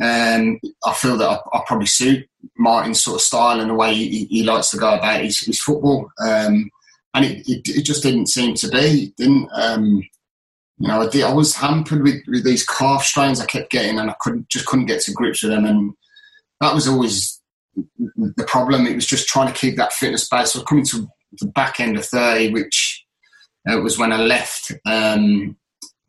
[0.01, 2.28] and I feel that I, I probably suit
[2.59, 5.61] Martin's sort of style and the way he, he likes to go about his, his
[5.61, 6.11] football.
[6.20, 6.70] Um,
[7.14, 9.14] and it, it, it, just didn't seem to be.
[9.16, 10.03] didn't um,
[10.78, 11.01] you know?
[11.01, 14.14] I, did, I was hampered with, with these calf strains I kept getting, and I
[14.20, 15.94] couldn't just couldn't get to grips with them, and
[16.61, 17.40] that was always
[17.74, 18.86] the problem.
[18.86, 20.53] It was just trying to keep that fitness base.
[20.53, 21.09] So coming to
[21.40, 23.07] the back end of thirty, which
[23.64, 24.72] it was when I left.
[24.84, 25.57] Um,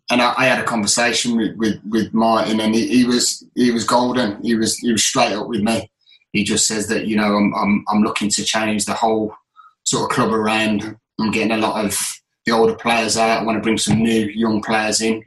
[0.10, 3.72] and I, I, had a conversation with, with, with Martin, and he, he, was he
[3.72, 4.42] was golden.
[4.44, 5.90] He was he was straight up with me.
[6.32, 9.34] He just says that you know I'm I'm, I'm looking to change the whole
[9.84, 10.98] sort of club around.
[11.20, 12.00] I'm getting a lot of
[12.46, 13.42] the older players out.
[13.42, 15.24] I want to bring some new young players in.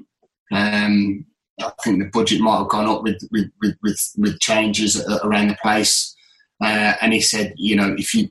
[0.52, 1.26] Um,
[1.60, 5.48] I think the budget might have gone up with with with, with, with changes around
[5.48, 6.14] the place.
[6.62, 8.28] Uh, and he said, you know, if you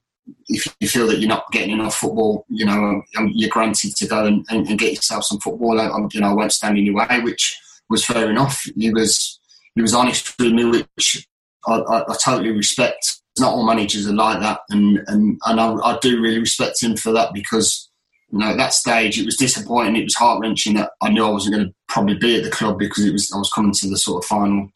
[0.48, 4.08] if you feel that you're not getting enough football, you know, um, you're granted to
[4.08, 5.80] go and, and, and get yourself some football.
[5.80, 7.58] I, you know, I won't stand in your way, which
[7.90, 8.64] was fair enough.
[8.76, 9.40] He was
[9.76, 11.28] he was honest with me, which
[11.68, 13.22] I, I, I totally respect.
[13.38, 16.98] Not all managers are like that, and and and I, I do really respect him
[16.98, 17.90] for that because
[18.32, 19.96] you know at that stage it was disappointing.
[19.96, 22.50] It was heart wrenching that I knew I wasn't going to probably be at the
[22.50, 24.70] club because it was I was coming to the sort of final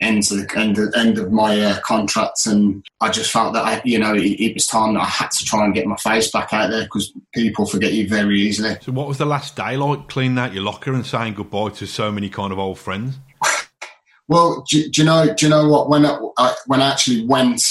[0.00, 3.64] end to the end, of, end of my uh, contract, and I just felt that
[3.64, 5.96] I, you know it, it, was time that I had to try and get my
[5.96, 8.76] face back out there because people forget you very easily.
[8.80, 10.08] So, what was the last day like?
[10.08, 13.16] Cleaning out your locker and saying goodbye to so many kind of old friends.
[14.28, 15.34] well, do, do, you know?
[15.34, 15.88] Do you know what?
[15.88, 17.62] When I, when I actually went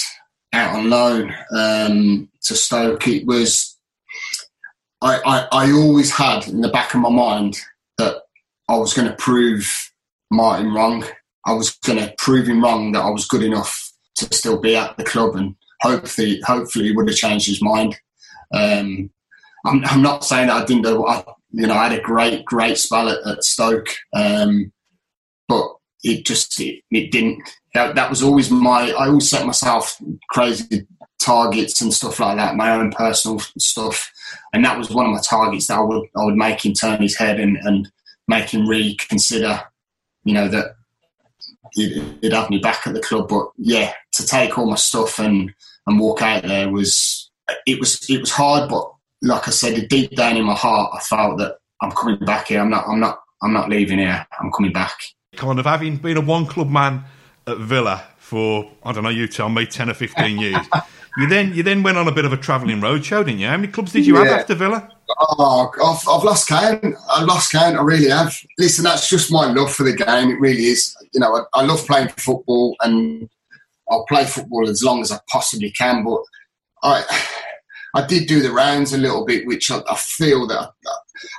[0.54, 3.78] out on loan um, to Stoke, it was
[5.02, 7.60] I, I, I always had in the back of my mind
[7.98, 8.24] that
[8.68, 9.92] I was going to prove
[10.32, 11.04] Martin wrong
[11.48, 14.76] I was going to prove him wrong that I was good enough to still be
[14.76, 17.96] at the club, and hopefully, hopefully, he would have changed his mind.
[18.54, 19.10] Um,
[19.66, 21.08] I'm, I'm, not saying that I didn't do.
[21.08, 24.72] I, you know, I had a great, great spell at, at Stoke, um,
[25.48, 25.70] but
[26.04, 27.42] it just it, it didn't.
[27.74, 28.92] That, that, was always my.
[28.92, 29.98] I always set myself
[30.30, 30.86] crazy
[31.20, 34.12] targets and stuff like that, my own personal stuff,
[34.54, 37.02] and that was one of my targets that I would I would make him turn
[37.02, 37.90] his head and, and
[38.28, 39.62] make him reconsider.
[40.24, 40.77] You know that
[41.74, 45.20] he'd, he'd have me back at the club, but yeah, to take all my stuff
[45.20, 45.54] and
[45.86, 47.30] and walk out there was
[47.66, 48.92] it was it was hard, but
[49.22, 52.60] like I said, deep down in my heart, I felt that I'm coming back here.
[52.62, 52.88] I'm not.
[52.88, 53.20] I'm not.
[53.42, 54.26] I'm not leaving here.
[54.40, 54.94] I'm coming back.
[55.36, 57.04] Kind of having been a one club man
[57.46, 59.10] at Villa for I don't know.
[59.10, 60.66] You tell me, ten or fifteen years.
[61.18, 63.48] You then you then went on a bit of a travelling roadshow, didn't you?
[63.48, 64.26] How many clubs did you yeah.
[64.26, 64.90] have after Villa?
[65.20, 66.96] Oh, I've, I've lost count.
[67.10, 67.78] I've lost count.
[67.78, 68.36] I really have.
[68.58, 70.30] Listen, that's just my love for the game.
[70.30, 70.96] It really is.
[71.14, 73.30] You know, I, I love playing football, and
[73.90, 76.04] I'll play football as long as I possibly can.
[76.04, 76.22] But
[76.84, 77.04] I
[77.96, 80.72] I did do the rounds a little bit, which I, I feel that I,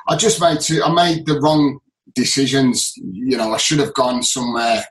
[0.08, 1.78] I just made to, I made the wrong
[2.14, 2.94] decisions.
[2.96, 4.84] You know, I should have gone somewhere.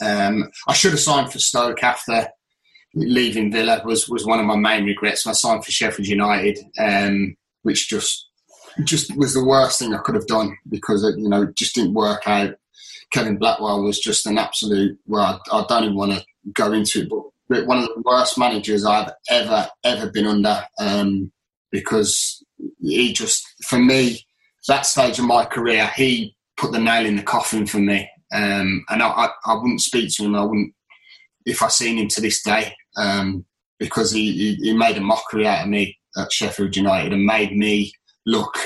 [0.00, 2.28] Um, I should have signed for Stoke after
[2.96, 5.26] leaving Villa was was one of my main regrets.
[5.26, 8.28] I signed for Sheffield United, um, which just
[8.84, 11.74] just was the worst thing I could have done because it, you know it just
[11.74, 12.54] didn't work out.
[13.12, 14.98] Kevin Blackwell was just an absolute.
[15.06, 18.38] Well, I, I don't even want to go into it, but one of the worst
[18.38, 21.30] managers I've ever ever been under um,
[21.70, 22.42] because
[22.80, 24.26] he just for me
[24.68, 28.84] that stage of my career he put the nail in the coffin for me um,
[28.88, 30.72] and I, I, I, wouldn't speak to him I wouldn't
[31.44, 33.44] if I seen him to this day um,
[33.78, 37.56] because he, he, he, made a mockery out of me at Sheffield United and made
[37.56, 37.92] me
[38.24, 38.58] look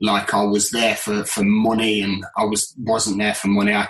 [0.00, 3.88] like I was there for, for money and I was wasn't there for money I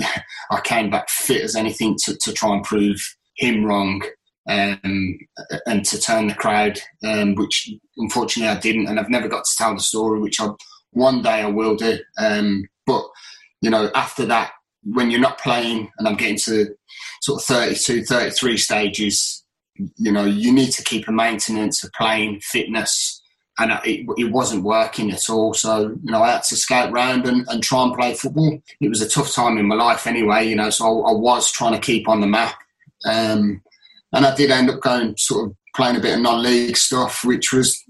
[0.50, 3.00] I came back fit as anything to, to try and prove
[3.36, 4.02] him wrong
[4.48, 5.18] um,
[5.66, 9.56] and to turn the crowd, um, which unfortunately I didn't, and I've never got to
[9.56, 10.48] tell the story, which I
[10.92, 11.98] one day I will do.
[12.18, 13.04] Um, but
[13.60, 14.52] you know, after that,
[14.84, 16.74] when you're not playing, and I'm getting to
[17.22, 19.44] sort of 32, 33 stages,
[19.96, 23.22] you know, you need to keep a maintenance of playing fitness.
[23.60, 25.52] And it, it wasn't working at all.
[25.52, 28.60] So, you know, I had to scout round and, and try and play football.
[28.80, 31.50] It was a tough time in my life anyway, you know, so I, I was
[31.50, 32.54] trying to keep on the map
[33.04, 33.62] um,
[34.12, 37.52] and I did end up going sort of playing a bit of non-league stuff, which
[37.52, 37.82] was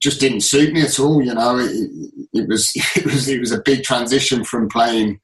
[0.00, 1.22] just didn't suit me at all.
[1.22, 1.70] You know, it,
[2.32, 5.20] it was it was it was a big transition from playing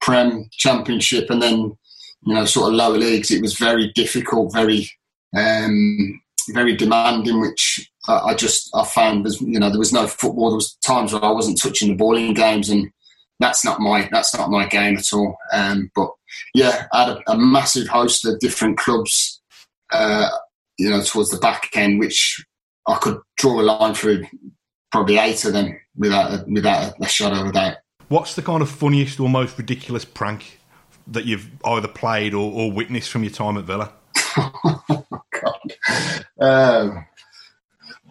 [0.00, 1.76] Prem Championship and then
[2.22, 3.30] you know sort of lower leagues.
[3.30, 4.90] It was very difficult, very
[5.36, 6.20] um,
[6.50, 10.50] very demanding, which I, I just I found was you know there was no football.
[10.50, 12.90] There was times where I wasn't touching the ball in games, and
[13.40, 15.36] that's not my that's not my game at all.
[15.52, 16.10] Um, but
[16.54, 19.40] yeah, I had a, a, massive host of different clubs,
[19.92, 20.28] uh,
[20.78, 22.44] you know, towards the back end, which
[22.86, 24.26] I could draw a line through
[24.92, 27.76] probably eight of them without a, without a, a shadow of a doubt.
[28.08, 30.58] What's the kind of funniest or most ridiculous prank
[31.08, 33.92] that you've either played or, or witnessed from your time at Villa?
[34.36, 35.04] oh,
[35.42, 35.76] God.
[36.40, 37.06] Um,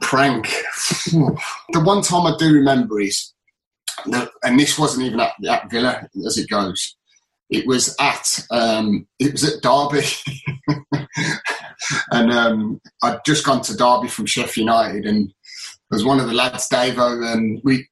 [0.02, 0.48] prank.
[1.12, 3.34] the one time I do remember is,
[4.44, 6.96] and this wasn't even at, at Villa as it goes
[7.50, 10.06] it was at um, it was at Derby,
[12.12, 15.32] and um, I'd just gone to Derby from Sheffield United, and
[15.92, 17.88] was one of the lads, Davo, and we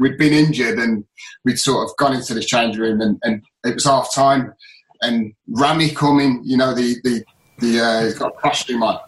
[0.00, 1.04] we'd been injured, and
[1.44, 4.54] we'd sort of gone into the change room, and, and it was half time,
[5.00, 7.24] and Rammie coming, you know, the the
[7.58, 9.00] the uh, he's got a costume on,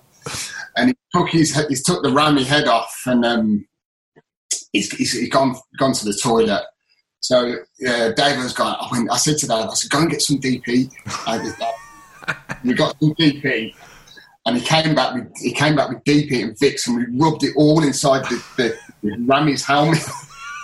[0.77, 3.67] and he took his he took the Rammie head off, and um,
[4.73, 6.65] he's, he's, he's gone gone to the toilet
[7.25, 7.55] so
[7.89, 8.77] uh, Dave has gone.
[8.79, 10.91] I, went, I said to Dave, I said, go and get some DP.
[12.63, 13.75] we got some DP,
[14.45, 17.43] and he came back with he came back with DP and Vicks, and we rubbed
[17.43, 20.07] it all inside the, the, the Rammie's helmet.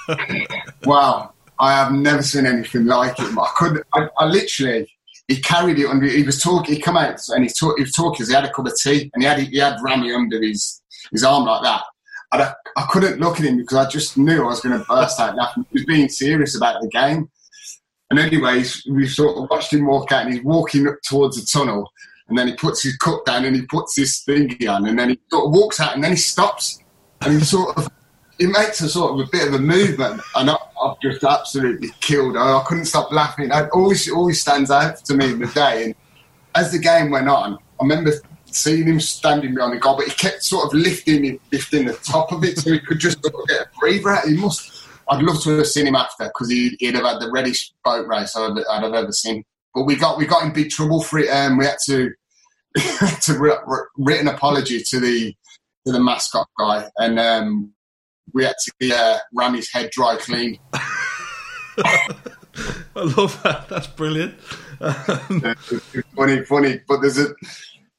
[0.85, 3.39] wow, I have never seen anything like it.
[3.39, 3.87] I couldn't.
[3.93, 4.91] I, I literally.
[5.29, 6.07] He carried it under.
[6.07, 6.75] He was talking.
[6.75, 8.27] He come out and he, talk, he was talking.
[8.27, 10.83] He had a cup of tea and he had he had Rammie under his
[11.13, 11.83] his arm like that.
[12.33, 15.21] I, I couldn't look at him because I just knew I was going to burst
[15.21, 15.67] out laughing.
[15.71, 17.29] He was being serious about the game.
[18.11, 21.47] And anyways, we sort of watched him walk out and he's walking up towards the
[21.47, 21.91] tunnel
[22.29, 25.11] and then he puts his cup down and he puts his thingy on and then
[25.11, 26.79] he sort of walks out and then he stops
[27.21, 27.89] and he sort of
[28.41, 31.91] he makes a sort of a bit of a movement and I, have just absolutely
[32.01, 32.39] killed.
[32.39, 33.51] I, I couldn't stop laughing.
[33.53, 35.85] It always always stands out to me in the day.
[35.85, 35.95] And
[36.55, 38.13] as the game went on, I remember
[38.47, 42.33] seeing him standing behind the goal, but he kept sort of lifting lifting the top
[42.33, 44.25] of it so he could just sort of get a breather out.
[44.27, 44.89] He must.
[45.11, 48.07] I'd love to have seen him after because he, would have had the reddest boat
[48.07, 49.45] race I'd, I'd, have ever seen.
[49.75, 51.29] But we got we got in big trouble for it.
[51.29, 52.11] Um, we had to
[53.23, 53.59] to write
[53.99, 55.35] written apology to the
[55.85, 57.75] to the mascot guy, and um,
[58.33, 60.59] we had to uh, ram his head dry clean.
[60.73, 62.15] I
[62.95, 63.69] love that.
[63.69, 64.35] That's brilliant.
[66.17, 66.81] funny, funny.
[66.89, 67.35] But there's a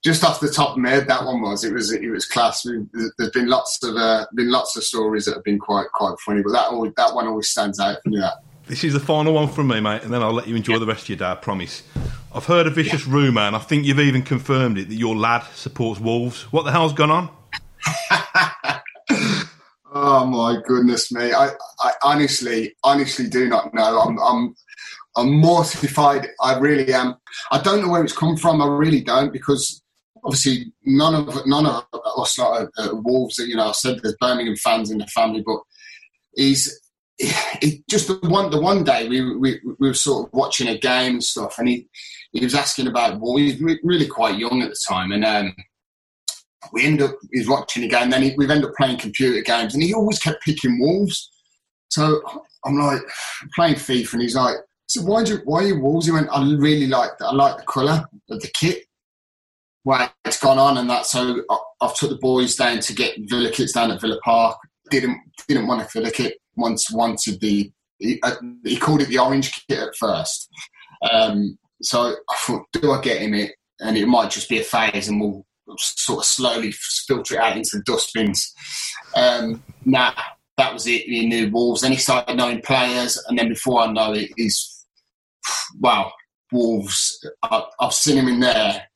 [0.03, 2.63] just off the top of my head, that one was it was it was class.
[2.63, 6.41] There's been lots of uh, been lots of stories that have been quite quite funny,
[6.41, 8.19] but that always, that one always stands out for me.
[8.19, 8.33] That.
[8.67, 10.79] This is the final one from me, mate, and then I'll let you enjoy yeah.
[10.79, 11.25] the rest of your day.
[11.25, 11.83] I promise.
[12.33, 13.13] I've heard a vicious yeah.
[13.13, 16.43] rumour, and I think you've even confirmed it that your lad supports Wolves.
[16.53, 17.29] What the hell's gone on?
[19.91, 21.33] oh my goodness me!
[21.33, 21.49] I,
[21.79, 23.99] I honestly, honestly do not know.
[23.99, 24.55] I'm, I'm
[25.15, 26.27] I'm mortified.
[26.41, 27.15] I really am.
[27.51, 28.61] I don't know where it's come from.
[28.61, 29.81] I really don't because
[30.23, 31.85] obviously none of none of
[32.17, 33.37] us are uh, Wolves.
[33.39, 35.59] You know, I said there's Birmingham fans in the family, but
[36.35, 36.79] he's
[37.17, 40.77] he, just the one the one day we, we we were sort of watching a
[40.77, 41.87] game and stuff, and he
[42.31, 45.55] he was asking about well, he was really quite young at the time, and um,
[46.71, 48.09] we end up he's watching a game.
[48.09, 51.29] Then he, we've ended up playing computer games, and he always kept picking Wolves.
[51.89, 52.21] So
[52.65, 53.01] I'm like
[53.55, 54.57] playing FIFA, and he's like,
[54.87, 57.27] "So why do why are you Wolves?" He went, "I really like that.
[57.27, 58.83] I like the colour of the kit."
[59.83, 61.05] Well, it's gone on and that.
[61.07, 64.57] So I, I've took the boys down to get Villa kits down at Villa Park.
[64.89, 65.17] Didn't
[65.47, 66.37] didn't want a Villa kit.
[66.55, 70.49] Once wanted the he, uh, he, called it the orange kit at first.
[71.11, 73.51] Um, so I thought, do I get him it?
[73.79, 75.45] And it might just be a phase, and we'll
[75.79, 78.53] sort of slowly filter it out into the dustbins.
[79.15, 80.13] Um, nah,
[80.57, 81.03] that was it.
[81.03, 81.81] He knew Wolves.
[81.81, 84.85] Then he started knowing players, and then before I know it, he's
[85.79, 86.11] wow.
[86.51, 87.25] Wolves.
[87.43, 88.87] I, I've seen him in there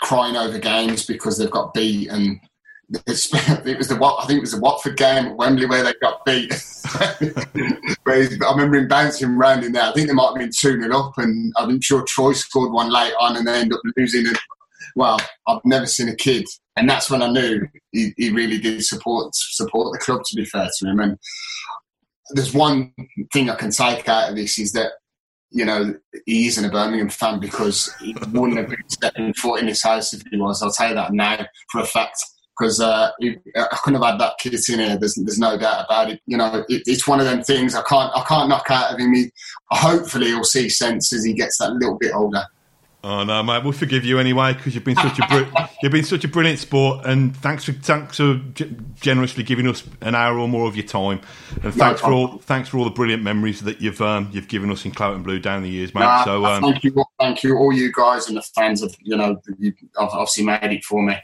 [0.00, 2.40] crying over games because they've got beat and
[3.06, 6.24] it was the I think it was the Watford game at Wembley where they got
[6.26, 6.52] beat.
[6.94, 9.84] I remember him bouncing around in there.
[9.84, 12.92] I think they might have been two 0 up, and I'm sure Troy scored one
[12.92, 14.26] late on, and they end up losing.
[14.26, 14.38] And
[14.96, 16.46] well, I've never seen a kid,
[16.76, 20.22] and that's when I knew he, he really did support support the club.
[20.24, 21.18] To be fair to him, and
[22.30, 22.92] there's one
[23.32, 24.92] thing I can take out of this is that
[25.52, 25.94] you know,
[26.26, 30.12] he isn't a Birmingham fan because he wouldn't have been stepping foot in his house
[30.14, 30.62] if he was.
[30.62, 32.18] I'll tell you that now for a fact.
[32.58, 33.10] Because uh,
[33.56, 34.98] I couldn't have had that kid in here.
[34.98, 36.20] There's, there's no doubt about it.
[36.26, 39.00] You know, it, it's one of them things I can't I can't knock out of
[39.00, 39.14] him.
[39.14, 39.30] He,
[39.70, 42.44] hopefully, he'll see sense as he gets that little bit older.
[43.04, 43.64] Oh no, mate.
[43.64, 46.60] We'll forgive you anyway because you've been such a br- you've been such a brilliant
[46.60, 50.76] sport, and thanks for thanks for g- generously giving us an hour or more of
[50.76, 51.20] your time,
[51.64, 54.46] and thanks no, for all thanks for all the brilliant memories that you've um, you've
[54.46, 56.02] given us in Claret and Blue down the years, mate.
[56.02, 59.16] Nah, so um, thank you, thank you, all you guys and the fans of you
[59.16, 61.16] know you've obviously made it for me.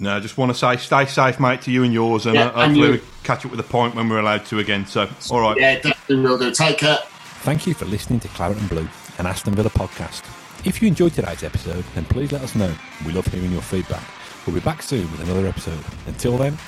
[0.00, 2.46] No, I just want to say stay safe, mate, to you and yours, and yeah,
[2.46, 4.84] uh, hopefully we catch up with a point when we're allowed to again.
[4.86, 5.56] So, all right.
[5.56, 6.50] Yeah, definitely will do.
[6.50, 6.98] Take care.
[7.42, 8.88] Thank you for listening to Claret and Blue,
[9.18, 10.39] an Aston Villa podcast.
[10.62, 12.72] If you enjoyed today's episode, then please let us know.
[13.06, 14.02] We love hearing your feedback.
[14.46, 15.82] We'll be back soon with another episode.
[16.06, 16.58] Until then,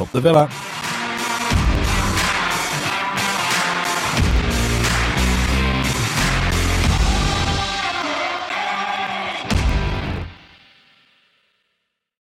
[0.00, 0.48] up the Villa.